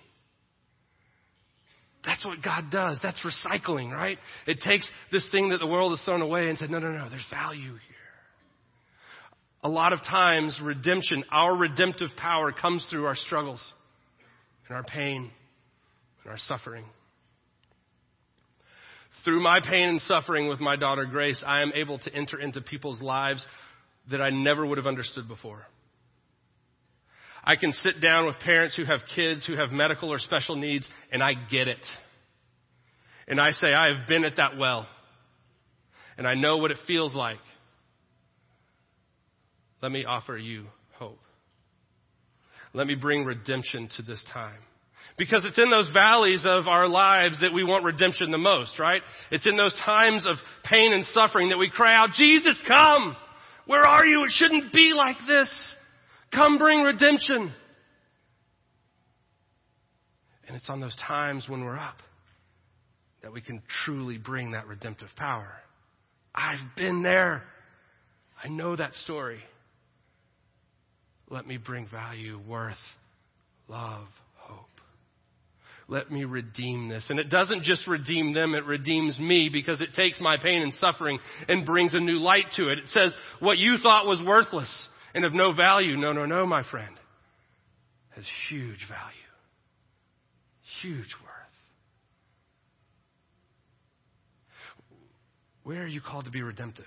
That's 2.04 2.24
what 2.24 2.42
God 2.42 2.70
does. 2.70 3.00
That's 3.02 3.20
recycling, 3.24 3.90
right? 3.90 4.18
It 4.46 4.60
takes 4.60 4.88
this 5.10 5.26
thing 5.32 5.48
that 5.50 5.58
the 5.58 5.66
world 5.66 5.92
has 5.92 6.04
thrown 6.04 6.22
away 6.22 6.48
and 6.48 6.56
said, 6.58 6.70
no, 6.70 6.78
no, 6.78 6.90
no, 6.90 7.08
there's 7.08 7.26
value 7.30 7.72
here. 7.72 7.80
A 9.64 9.68
lot 9.68 9.92
of 9.92 10.00
times, 10.00 10.60
redemption, 10.62 11.24
our 11.32 11.56
redemptive 11.56 12.10
power 12.16 12.52
comes 12.52 12.86
through 12.88 13.06
our 13.06 13.16
struggles 13.16 13.60
and 14.68 14.76
our 14.76 14.84
pain 14.84 15.30
and 16.22 16.30
our 16.30 16.38
suffering. 16.38 16.84
Through 19.24 19.40
my 19.42 19.60
pain 19.60 19.88
and 19.88 20.00
suffering 20.02 20.48
with 20.48 20.60
my 20.60 20.76
daughter 20.76 21.04
Grace, 21.04 21.42
I 21.44 21.62
am 21.62 21.72
able 21.74 21.98
to 21.98 22.14
enter 22.14 22.38
into 22.38 22.60
people's 22.60 23.00
lives 23.00 23.44
that 24.10 24.22
I 24.22 24.30
never 24.30 24.64
would 24.64 24.78
have 24.78 24.86
understood 24.86 25.26
before. 25.26 25.62
I 27.42 27.56
can 27.56 27.72
sit 27.72 28.00
down 28.00 28.26
with 28.26 28.36
parents 28.40 28.76
who 28.76 28.84
have 28.84 29.00
kids 29.14 29.46
who 29.46 29.56
have 29.56 29.70
medical 29.70 30.12
or 30.12 30.18
special 30.18 30.56
needs, 30.56 30.88
and 31.12 31.22
I 31.22 31.32
get 31.50 31.68
it. 31.68 31.84
And 33.28 33.40
I 33.40 33.50
say, 33.50 33.72
I 33.72 33.92
have 33.92 34.08
been 34.08 34.24
at 34.24 34.36
that 34.36 34.56
well, 34.56 34.86
and 36.18 36.26
I 36.26 36.34
know 36.34 36.58
what 36.58 36.70
it 36.70 36.78
feels 36.86 37.14
like. 37.14 37.38
Let 39.82 39.92
me 39.92 40.04
offer 40.04 40.36
you. 40.36 40.66
Let 42.76 42.86
me 42.86 42.94
bring 42.94 43.24
redemption 43.24 43.88
to 43.96 44.02
this 44.02 44.22
time. 44.34 44.58
Because 45.16 45.46
it's 45.46 45.58
in 45.58 45.70
those 45.70 45.88
valleys 45.94 46.44
of 46.46 46.68
our 46.68 46.86
lives 46.86 47.40
that 47.40 47.54
we 47.54 47.64
want 47.64 47.84
redemption 47.84 48.30
the 48.30 48.36
most, 48.36 48.78
right? 48.78 49.00
It's 49.30 49.46
in 49.46 49.56
those 49.56 49.74
times 49.82 50.26
of 50.26 50.36
pain 50.62 50.92
and 50.92 51.02
suffering 51.06 51.48
that 51.48 51.56
we 51.56 51.70
cry 51.70 51.96
out, 51.96 52.10
Jesus, 52.12 52.60
come! 52.68 53.16
Where 53.64 53.86
are 53.86 54.04
you? 54.04 54.24
It 54.24 54.30
shouldn't 54.30 54.74
be 54.74 54.92
like 54.94 55.16
this. 55.26 55.50
Come 56.34 56.58
bring 56.58 56.82
redemption. 56.82 57.50
And 60.46 60.54
it's 60.54 60.68
on 60.68 60.78
those 60.78 60.96
times 60.96 61.46
when 61.48 61.64
we're 61.64 61.78
up 61.78 61.96
that 63.22 63.32
we 63.32 63.40
can 63.40 63.62
truly 63.86 64.18
bring 64.18 64.50
that 64.50 64.66
redemptive 64.66 65.08
power. 65.16 65.50
I've 66.34 66.76
been 66.76 67.02
there. 67.02 67.42
I 68.44 68.48
know 68.48 68.76
that 68.76 68.92
story. 68.92 69.40
Let 71.28 71.46
me 71.46 71.56
bring 71.56 71.88
value, 71.88 72.38
worth, 72.46 72.76
love, 73.68 74.06
hope. 74.36 74.66
Let 75.88 76.10
me 76.10 76.24
redeem 76.24 76.88
this. 76.88 77.06
And 77.10 77.18
it 77.18 77.28
doesn't 77.28 77.62
just 77.62 77.86
redeem 77.86 78.32
them, 78.32 78.54
it 78.54 78.64
redeems 78.64 79.18
me 79.18 79.48
because 79.52 79.80
it 79.80 79.94
takes 79.94 80.20
my 80.20 80.36
pain 80.36 80.62
and 80.62 80.72
suffering 80.74 81.18
and 81.48 81.66
brings 81.66 81.94
a 81.94 82.00
new 82.00 82.18
light 82.18 82.46
to 82.56 82.70
it. 82.70 82.78
It 82.78 82.88
says, 82.88 83.14
what 83.40 83.58
you 83.58 83.76
thought 83.82 84.06
was 84.06 84.20
worthless 84.24 84.70
and 85.14 85.24
of 85.24 85.34
no 85.34 85.52
value, 85.52 85.96
no, 85.96 86.12
no, 86.12 86.26
no, 86.26 86.46
my 86.46 86.62
friend, 86.70 86.94
has 88.14 88.24
huge 88.48 88.86
value. 88.88 89.12
Huge 90.82 91.14
worth. 91.22 91.36
Where 95.64 95.82
are 95.82 95.88
you 95.88 96.00
called 96.00 96.26
to 96.26 96.30
be 96.30 96.42
redemptive? 96.42 96.84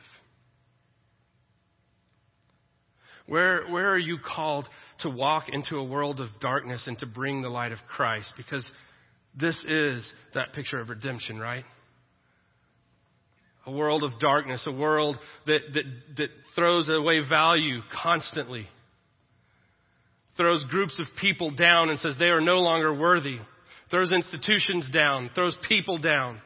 Where, 3.29 3.67
where 3.67 3.91
are 3.91 3.97
you 3.97 4.17
called 4.17 4.67
to 5.01 5.09
walk 5.09 5.49
into 5.49 5.77
a 5.77 5.83
world 5.83 6.19
of 6.19 6.29
darkness 6.41 6.85
and 6.87 6.97
to 6.97 7.05
bring 7.05 7.43
the 7.43 7.49
light 7.49 7.71
of 7.71 7.77
Christ? 7.87 8.33
Because 8.35 8.69
this 9.39 9.55
is 9.67 10.11
that 10.33 10.53
picture 10.53 10.79
of 10.79 10.89
redemption, 10.89 11.39
right? 11.39 11.63
A 13.67 13.71
world 13.71 14.03
of 14.03 14.19
darkness, 14.19 14.63
a 14.65 14.71
world 14.71 15.15
that, 15.45 15.59
that, 15.75 15.83
that 16.17 16.29
throws 16.55 16.89
away 16.89 17.19
value 17.27 17.81
constantly, 18.01 18.67
throws 20.35 20.63
groups 20.67 20.99
of 20.99 21.05
people 21.21 21.51
down 21.51 21.89
and 21.89 21.99
says 21.99 22.15
they 22.17 22.29
are 22.29 22.41
no 22.41 22.61
longer 22.61 22.91
worthy, 22.91 23.37
throws 23.91 24.11
institutions 24.11 24.89
down, 24.91 25.29
throws 25.35 25.55
people 25.67 25.99
down. 25.99 26.41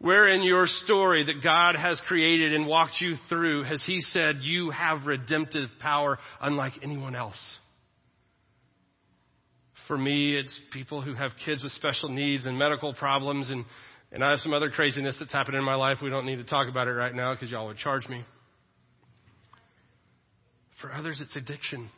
Where 0.00 0.28
in 0.28 0.42
your 0.42 0.66
story 0.66 1.24
that 1.24 1.42
God 1.44 1.76
has 1.76 2.00
created 2.08 2.54
and 2.54 2.66
walked 2.66 3.00
you 3.00 3.16
through 3.28 3.64
has 3.64 3.82
He 3.86 4.00
said 4.00 4.38
you 4.40 4.70
have 4.70 5.04
redemptive 5.04 5.68
power 5.78 6.18
unlike 6.40 6.72
anyone 6.82 7.14
else? 7.14 7.38
For 9.86 9.98
me, 9.98 10.36
it's 10.36 10.58
people 10.72 11.02
who 11.02 11.14
have 11.14 11.32
kids 11.44 11.62
with 11.62 11.72
special 11.72 12.08
needs 12.08 12.46
and 12.46 12.58
medical 12.58 12.94
problems 12.94 13.50
and, 13.50 13.66
and 14.10 14.24
I 14.24 14.30
have 14.30 14.40
some 14.40 14.54
other 14.54 14.70
craziness 14.70 15.16
that's 15.20 15.32
happened 15.32 15.56
in 15.56 15.64
my 15.64 15.74
life. 15.74 15.98
We 16.02 16.08
don't 16.08 16.24
need 16.24 16.36
to 16.36 16.44
talk 16.44 16.68
about 16.70 16.88
it 16.88 16.92
right 16.92 17.14
now 17.14 17.34
because 17.34 17.50
y'all 17.50 17.66
would 17.66 17.76
charge 17.76 18.08
me. 18.08 18.24
For 20.80 20.90
others, 20.90 21.20
it's 21.22 21.36
addiction. 21.36 21.90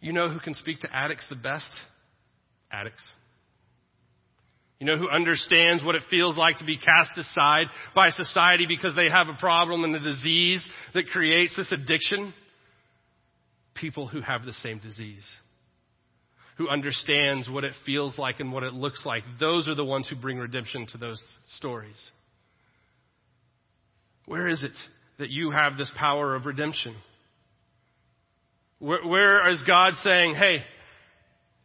You 0.00 0.14
know 0.14 0.30
who 0.30 0.40
can 0.40 0.54
speak 0.54 0.80
to 0.80 0.88
addicts 0.90 1.28
the 1.28 1.36
best? 1.36 1.70
Addicts. 2.72 3.02
You 4.80 4.86
know 4.86 4.96
who 4.96 5.10
understands 5.10 5.84
what 5.84 5.94
it 5.94 6.02
feels 6.10 6.38
like 6.38 6.56
to 6.58 6.64
be 6.64 6.78
cast 6.78 7.16
aside 7.16 7.66
by 7.94 8.10
society 8.10 8.64
because 8.66 8.96
they 8.96 9.10
have 9.10 9.28
a 9.28 9.38
problem 9.38 9.84
and 9.84 9.94
a 9.94 10.00
disease 10.00 10.66
that 10.94 11.08
creates 11.12 11.54
this 11.54 11.70
addiction? 11.70 12.32
People 13.74 14.08
who 14.08 14.22
have 14.22 14.46
the 14.46 14.54
same 14.54 14.78
disease. 14.78 15.26
Who 16.56 16.70
understands 16.70 17.48
what 17.50 17.64
it 17.64 17.74
feels 17.84 18.18
like 18.18 18.40
and 18.40 18.52
what 18.52 18.62
it 18.62 18.72
looks 18.72 19.04
like. 19.04 19.22
Those 19.38 19.68
are 19.68 19.74
the 19.74 19.84
ones 19.84 20.08
who 20.08 20.16
bring 20.16 20.38
redemption 20.38 20.86
to 20.92 20.98
those 20.98 21.22
stories. 21.58 22.10
Where 24.24 24.48
is 24.48 24.62
it 24.62 24.72
that 25.18 25.28
you 25.28 25.50
have 25.50 25.76
this 25.76 25.92
power 25.98 26.34
of 26.34 26.46
redemption? 26.46 26.96
Where, 28.78 29.06
where 29.06 29.50
is 29.50 29.62
God 29.66 29.92
saying, 30.02 30.36
hey, 30.36 30.64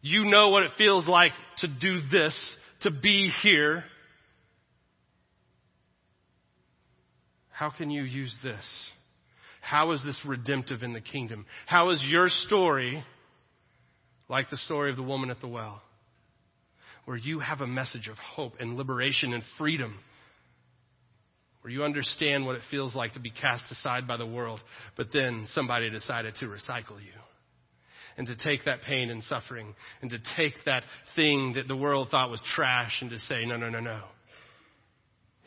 you 0.02 0.26
know 0.26 0.50
what 0.50 0.64
it 0.64 0.72
feels 0.78 1.08
like 1.08 1.32
to 1.60 1.68
do 1.68 2.02
this, 2.12 2.36
to 2.86 2.92
be 2.92 3.32
here. 3.42 3.84
How 7.50 7.72
can 7.72 7.90
you 7.90 8.04
use 8.04 8.36
this? 8.44 8.64
How 9.62 9.92
is 9.92 10.04
this 10.04 10.20
redemptive 10.24 10.84
in 10.84 10.94
the 10.94 11.02
kingdom? 11.02 11.46
How 11.66 11.90
is 11.90 12.04
your 12.08 12.30
story 12.30 13.04
like 14.30 14.50
the 14.52 14.58
story 14.58 14.92
of 14.92 14.98
the 14.98 15.04
woman 15.04 15.32
at 15.32 15.42
the 15.42 15.48
well? 15.48 15.82
Where 17.06 17.18
you 17.18 17.40
have 17.40 17.62
a 17.62 17.68
message 17.68 18.08
of 18.08 18.18
hope 18.18 18.54
and 18.60 18.78
liberation 18.78 19.34
and 19.34 19.44
freedom 19.58 19.98
where 21.62 21.72
you 21.72 21.84
understand 21.84 22.46
what 22.46 22.56
it 22.56 22.62
feels 22.70 22.94
like 22.94 23.14
to 23.14 23.20
be 23.20 23.32
cast 23.32 23.66
aside 23.72 24.08
by 24.08 24.18
the 24.18 24.26
world, 24.26 24.60
but 24.96 25.08
then 25.12 25.48
somebody 25.48 25.90
decided 25.90 26.36
to 26.36 26.46
recycle 26.46 27.00
you. 27.04 27.25
And 28.18 28.28
to 28.28 28.36
take 28.36 28.64
that 28.66 28.82
pain 28.82 29.10
and 29.10 29.22
suffering, 29.24 29.76
and 30.02 30.10
to 30.10 30.18
take 30.38 30.54
that 30.66 30.84
thing 31.16 31.54
that 31.56 31.68
the 31.68 31.76
world 31.76 32.08
thought 32.10 32.30
was 32.30 32.42
trash, 32.56 33.00
and 33.02 33.10
to 33.10 33.20
say, 33.20 33.46
no, 33.46 33.58
no, 33.58 33.70
no, 33.70 33.82
no. 33.82 34.02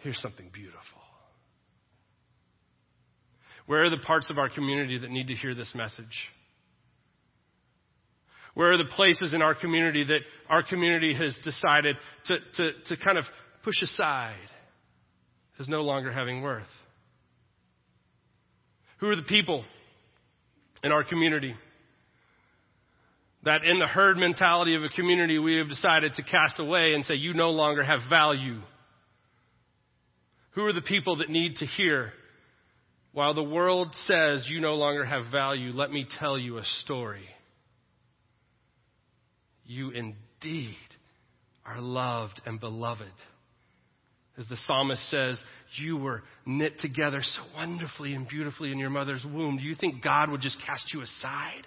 Here's 0.02 0.20
something 0.20 0.50
beautiful. 0.52 0.80
Where 3.66 3.84
are 3.84 3.90
the 3.90 3.98
parts 3.98 4.28
of 4.30 4.38
our 4.38 4.50
community 4.50 4.98
that 4.98 5.10
need 5.10 5.28
to 5.28 5.34
hear 5.34 5.54
this 5.54 5.72
message? 5.74 6.30
Where 8.54 8.72
are 8.72 8.78
the 8.78 8.90
places 8.96 9.32
in 9.32 9.40
our 9.40 9.54
community 9.54 10.04
that 10.04 10.20
our 10.48 10.62
community 10.62 11.14
has 11.14 11.38
decided 11.44 11.96
to, 12.26 12.36
to, 12.56 12.70
to 12.88 12.96
kind 13.02 13.16
of 13.16 13.24
push 13.64 13.80
aside? 13.82 14.36
as 15.58 15.68
no 15.68 15.82
longer 15.82 16.12
having 16.12 16.42
worth? 16.42 16.62
Who 18.98 19.08
are 19.08 19.16
the 19.16 19.22
people 19.22 19.64
in 20.82 20.92
our 20.92 21.04
community 21.04 21.54
that 23.44 23.64
in 23.64 23.78
the 23.78 23.86
herd 23.86 24.16
mentality 24.16 24.74
of 24.74 24.82
a 24.82 24.88
community 24.88 25.38
we 25.38 25.56
have 25.56 25.68
decided 25.68 26.14
to 26.14 26.22
cast 26.22 26.58
away 26.58 26.94
and 26.94 27.04
say 27.04 27.14
you 27.14 27.34
no 27.34 27.50
longer 27.50 27.82
have 27.82 28.00
value? 28.10 28.60
Who 30.52 30.64
are 30.64 30.72
the 30.72 30.82
people 30.82 31.16
that 31.16 31.30
need 31.30 31.56
to 31.56 31.66
hear 31.66 32.12
while 33.12 33.34
the 33.34 33.42
world 33.42 33.94
says 34.06 34.46
you 34.48 34.60
no 34.60 34.74
longer 34.74 35.04
have 35.04 35.30
value, 35.30 35.72
let 35.72 35.90
me 35.90 36.06
tell 36.20 36.38
you 36.38 36.58
a 36.58 36.64
story. 36.82 37.24
You 39.64 39.90
indeed 39.90 40.76
are 41.64 41.80
loved 41.80 42.40
and 42.46 42.60
beloved. 42.60 43.12
As 44.38 44.46
the 44.46 44.56
psalmist 44.66 45.10
says, 45.10 45.42
you 45.78 45.96
were 45.96 46.22
knit 46.46 46.78
together 46.78 47.20
so 47.22 47.42
wonderfully 47.56 48.14
and 48.14 48.28
beautifully 48.28 48.70
in 48.70 48.78
your 48.78 48.90
mother's 48.90 49.24
womb. 49.24 49.56
Do 49.56 49.64
you 49.64 49.74
think 49.74 50.02
God 50.02 50.30
would 50.30 50.40
just 50.40 50.58
cast 50.64 50.92
you 50.94 51.00
aside? 51.02 51.66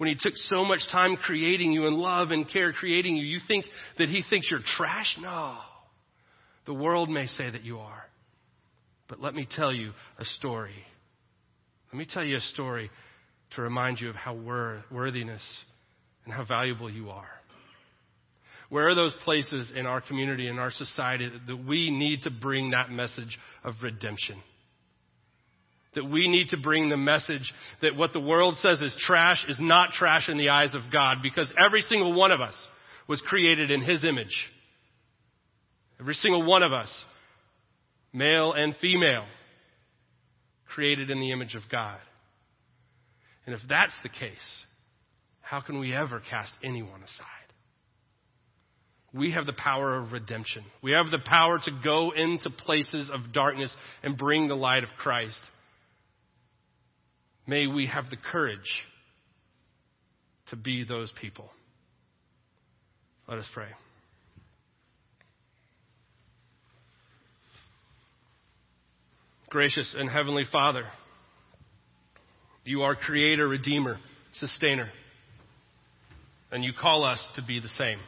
When 0.00 0.08
he 0.08 0.16
took 0.18 0.34
so 0.34 0.64
much 0.64 0.80
time 0.90 1.18
creating 1.18 1.72
you 1.72 1.86
and 1.86 1.94
love 1.94 2.30
and 2.30 2.50
care 2.50 2.72
creating 2.72 3.16
you, 3.16 3.26
you 3.26 3.38
think 3.46 3.66
that 3.98 4.08
he 4.08 4.24
thinks 4.30 4.50
you're 4.50 4.60
trash? 4.64 5.14
No. 5.20 5.58
The 6.64 6.72
world 6.72 7.10
may 7.10 7.26
say 7.26 7.50
that 7.50 7.64
you 7.64 7.80
are. 7.80 8.04
But 9.10 9.20
let 9.20 9.34
me 9.34 9.46
tell 9.54 9.70
you 9.70 9.92
a 10.18 10.24
story. 10.24 10.86
Let 11.92 11.98
me 11.98 12.06
tell 12.10 12.24
you 12.24 12.38
a 12.38 12.40
story 12.40 12.90
to 13.56 13.60
remind 13.60 14.00
you 14.00 14.08
of 14.08 14.14
how 14.14 14.32
worthiness 14.90 15.42
and 16.24 16.32
how 16.32 16.46
valuable 16.46 16.90
you 16.90 17.10
are. 17.10 17.28
Where 18.70 18.88
are 18.88 18.94
those 18.94 19.14
places 19.22 19.70
in 19.76 19.84
our 19.84 20.00
community, 20.00 20.48
in 20.48 20.58
our 20.58 20.70
society, 20.70 21.30
that 21.46 21.66
we 21.66 21.90
need 21.90 22.22
to 22.22 22.30
bring 22.30 22.70
that 22.70 22.90
message 22.90 23.38
of 23.64 23.74
redemption? 23.82 24.40
That 25.94 26.04
we 26.04 26.28
need 26.28 26.48
to 26.50 26.56
bring 26.56 26.88
the 26.88 26.96
message 26.96 27.52
that 27.82 27.96
what 27.96 28.12
the 28.12 28.20
world 28.20 28.56
says 28.58 28.80
is 28.80 28.96
trash 29.06 29.44
is 29.48 29.58
not 29.60 29.90
trash 29.90 30.28
in 30.28 30.38
the 30.38 30.50
eyes 30.50 30.74
of 30.74 30.82
God 30.92 31.18
because 31.22 31.52
every 31.64 31.80
single 31.82 32.12
one 32.12 32.30
of 32.30 32.40
us 32.40 32.54
was 33.08 33.20
created 33.22 33.72
in 33.72 33.82
His 33.82 34.04
image. 34.04 34.46
Every 35.98 36.14
single 36.14 36.44
one 36.44 36.62
of 36.62 36.72
us, 36.72 36.90
male 38.12 38.52
and 38.52 38.76
female, 38.80 39.26
created 40.66 41.10
in 41.10 41.18
the 41.20 41.32
image 41.32 41.56
of 41.56 41.62
God. 41.70 41.98
And 43.46 43.54
if 43.54 43.60
that's 43.68 43.92
the 44.04 44.08
case, 44.08 44.64
how 45.40 45.60
can 45.60 45.80
we 45.80 45.94
ever 45.94 46.22
cast 46.30 46.52
anyone 46.62 47.02
aside? 47.02 47.26
We 49.12 49.32
have 49.32 49.46
the 49.46 49.52
power 49.52 49.96
of 49.96 50.12
redemption. 50.12 50.62
We 50.82 50.92
have 50.92 51.10
the 51.10 51.18
power 51.18 51.58
to 51.58 51.80
go 51.82 52.12
into 52.12 52.48
places 52.50 53.10
of 53.12 53.32
darkness 53.32 53.74
and 54.04 54.16
bring 54.16 54.46
the 54.46 54.54
light 54.54 54.84
of 54.84 54.90
Christ. 54.98 55.40
May 57.50 57.66
we 57.66 57.88
have 57.88 58.08
the 58.10 58.16
courage 58.16 58.70
to 60.50 60.56
be 60.56 60.84
those 60.84 61.12
people. 61.20 61.50
Let 63.26 63.38
us 63.38 63.48
pray. 63.52 63.66
Gracious 69.48 69.96
and 69.98 70.08
Heavenly 70.08 70.44
Father, 70.52 70.84
you 72.64 72.82
are 72.82 72.94
Creator, 72.94 73.48
Redeemer, 73.48 73.98
Sustainer, 74.34 74.88
and 76.52 76.62
you 76.62 76.70
call 76.72 77.02
us 77.02 77.18
to 77.34 77.42
be 77.42 77.58
the 77.58 77.66
same. 77.70 77.98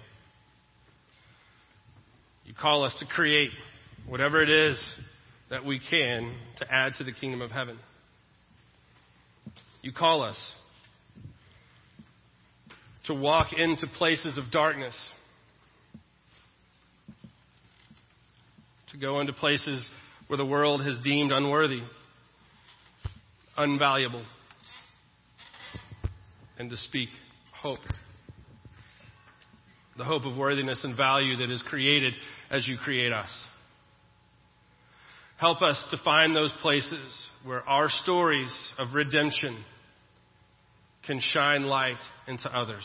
You 2.45 2.55
call 2.55 2.85
us 2.85 2.95
to 3.01 3.07
create 3.07 3.51
whatever 4.07 4.41
it 4.41 4.51
is 4.51 4.81
that 5.51 5.65
we 5.65 5.81
can 5.91 6.33
to 6.59 6.73
add 6.73 6.95
to 6.99 7.05
the 7.05 7.13
kingdom 7.13 7.43
of 7.43 7.51
heaven. 7.51 7.81
You 9.83 9.93
call 9.93 10.23
us 10.23 10.39
to 13.07 13.15
walk 13.15 13.53
into 13.53 13.87
places 13.99 14.39
of 14.39 14.51
darkness, 14.53 14.97
to 18.93 18.99
go 18.99 19.21
into 19.21 19.33
places 19.33 19.89
where 20.29 20.37
the 20.37 20.47
world 20.47 20.85
has 20.85 20.99
deemed 21.03 21.33
unworthy, 21.33 21.83
unvaluable, 23.59 24.25
and 26.59 26.71
to 26.71 26.77
speak 26.77 27.09
hope 27.55 27.81
the 29.97 30.05
hope 30.05 30.25
of 30.25 30.37
worthiness 30.37 30.83
and 30.85 30.97
value 30.97 31.37
that 31.37 31.51
is 31.51 31.63
created 31.63 32.15
as 32.51 32.67
you 32.67 32.79
create 32.79 33.13
us. 33.13 33.29
Help 35.39 35.61
us 35.61 35.83
to 35.91 35.99
find 36.05 36.35
those 36.35 36.53
places 36.63 37.27
where 37.45 37.69
our 37.69 37.89
stories 37.89 38.53
of 38.79 38.95
redemption 38.95 39.65
can 41.07 41.21
shine 41.21 41.65
light 41.65 41.99
into 42.29 42.49
others. 42.49 42.85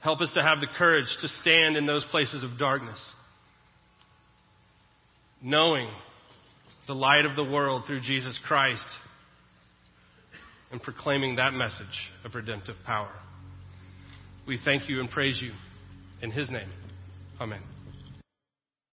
Help 0.00 0.20
us 0.20 0.32
to 0.34 0.42
have 0.42 0.60
the 0.60 0.68
courage 0.76 1.08
to 1.20 1.28
stand 1.42 1.76
in 1.76 1.86
those 1.86 2.04
places 2.10 2.44
of 2.44 2.58
darkness, 2.58 3.00
knowing 5.42 5.90
the 6.86 6.94
light 6.94 7.24
of 7.24 7.36
the 7.36 7.44
world 7.44 7.82
through 7.86 8.00
Jesus 8.00 8.38
Christ 8.46 8.86
and 10.70 10.82
proclaiming 10.82 11.36
that 11.36 11.52
message 11.52 11.86
of 12.24 12.34
redemptive 12.34 12.76
power. 12.86 13.12
We 14.46 14.58
thank 14.64 14.88
you 14.88 15.00
and 15.00 15.10
praise 15.10 15.40
you. 15.42 15.52
In 16.22 16.30
his 16.30 16.50
name, 16.50 16.68
amen. 17.40 17.77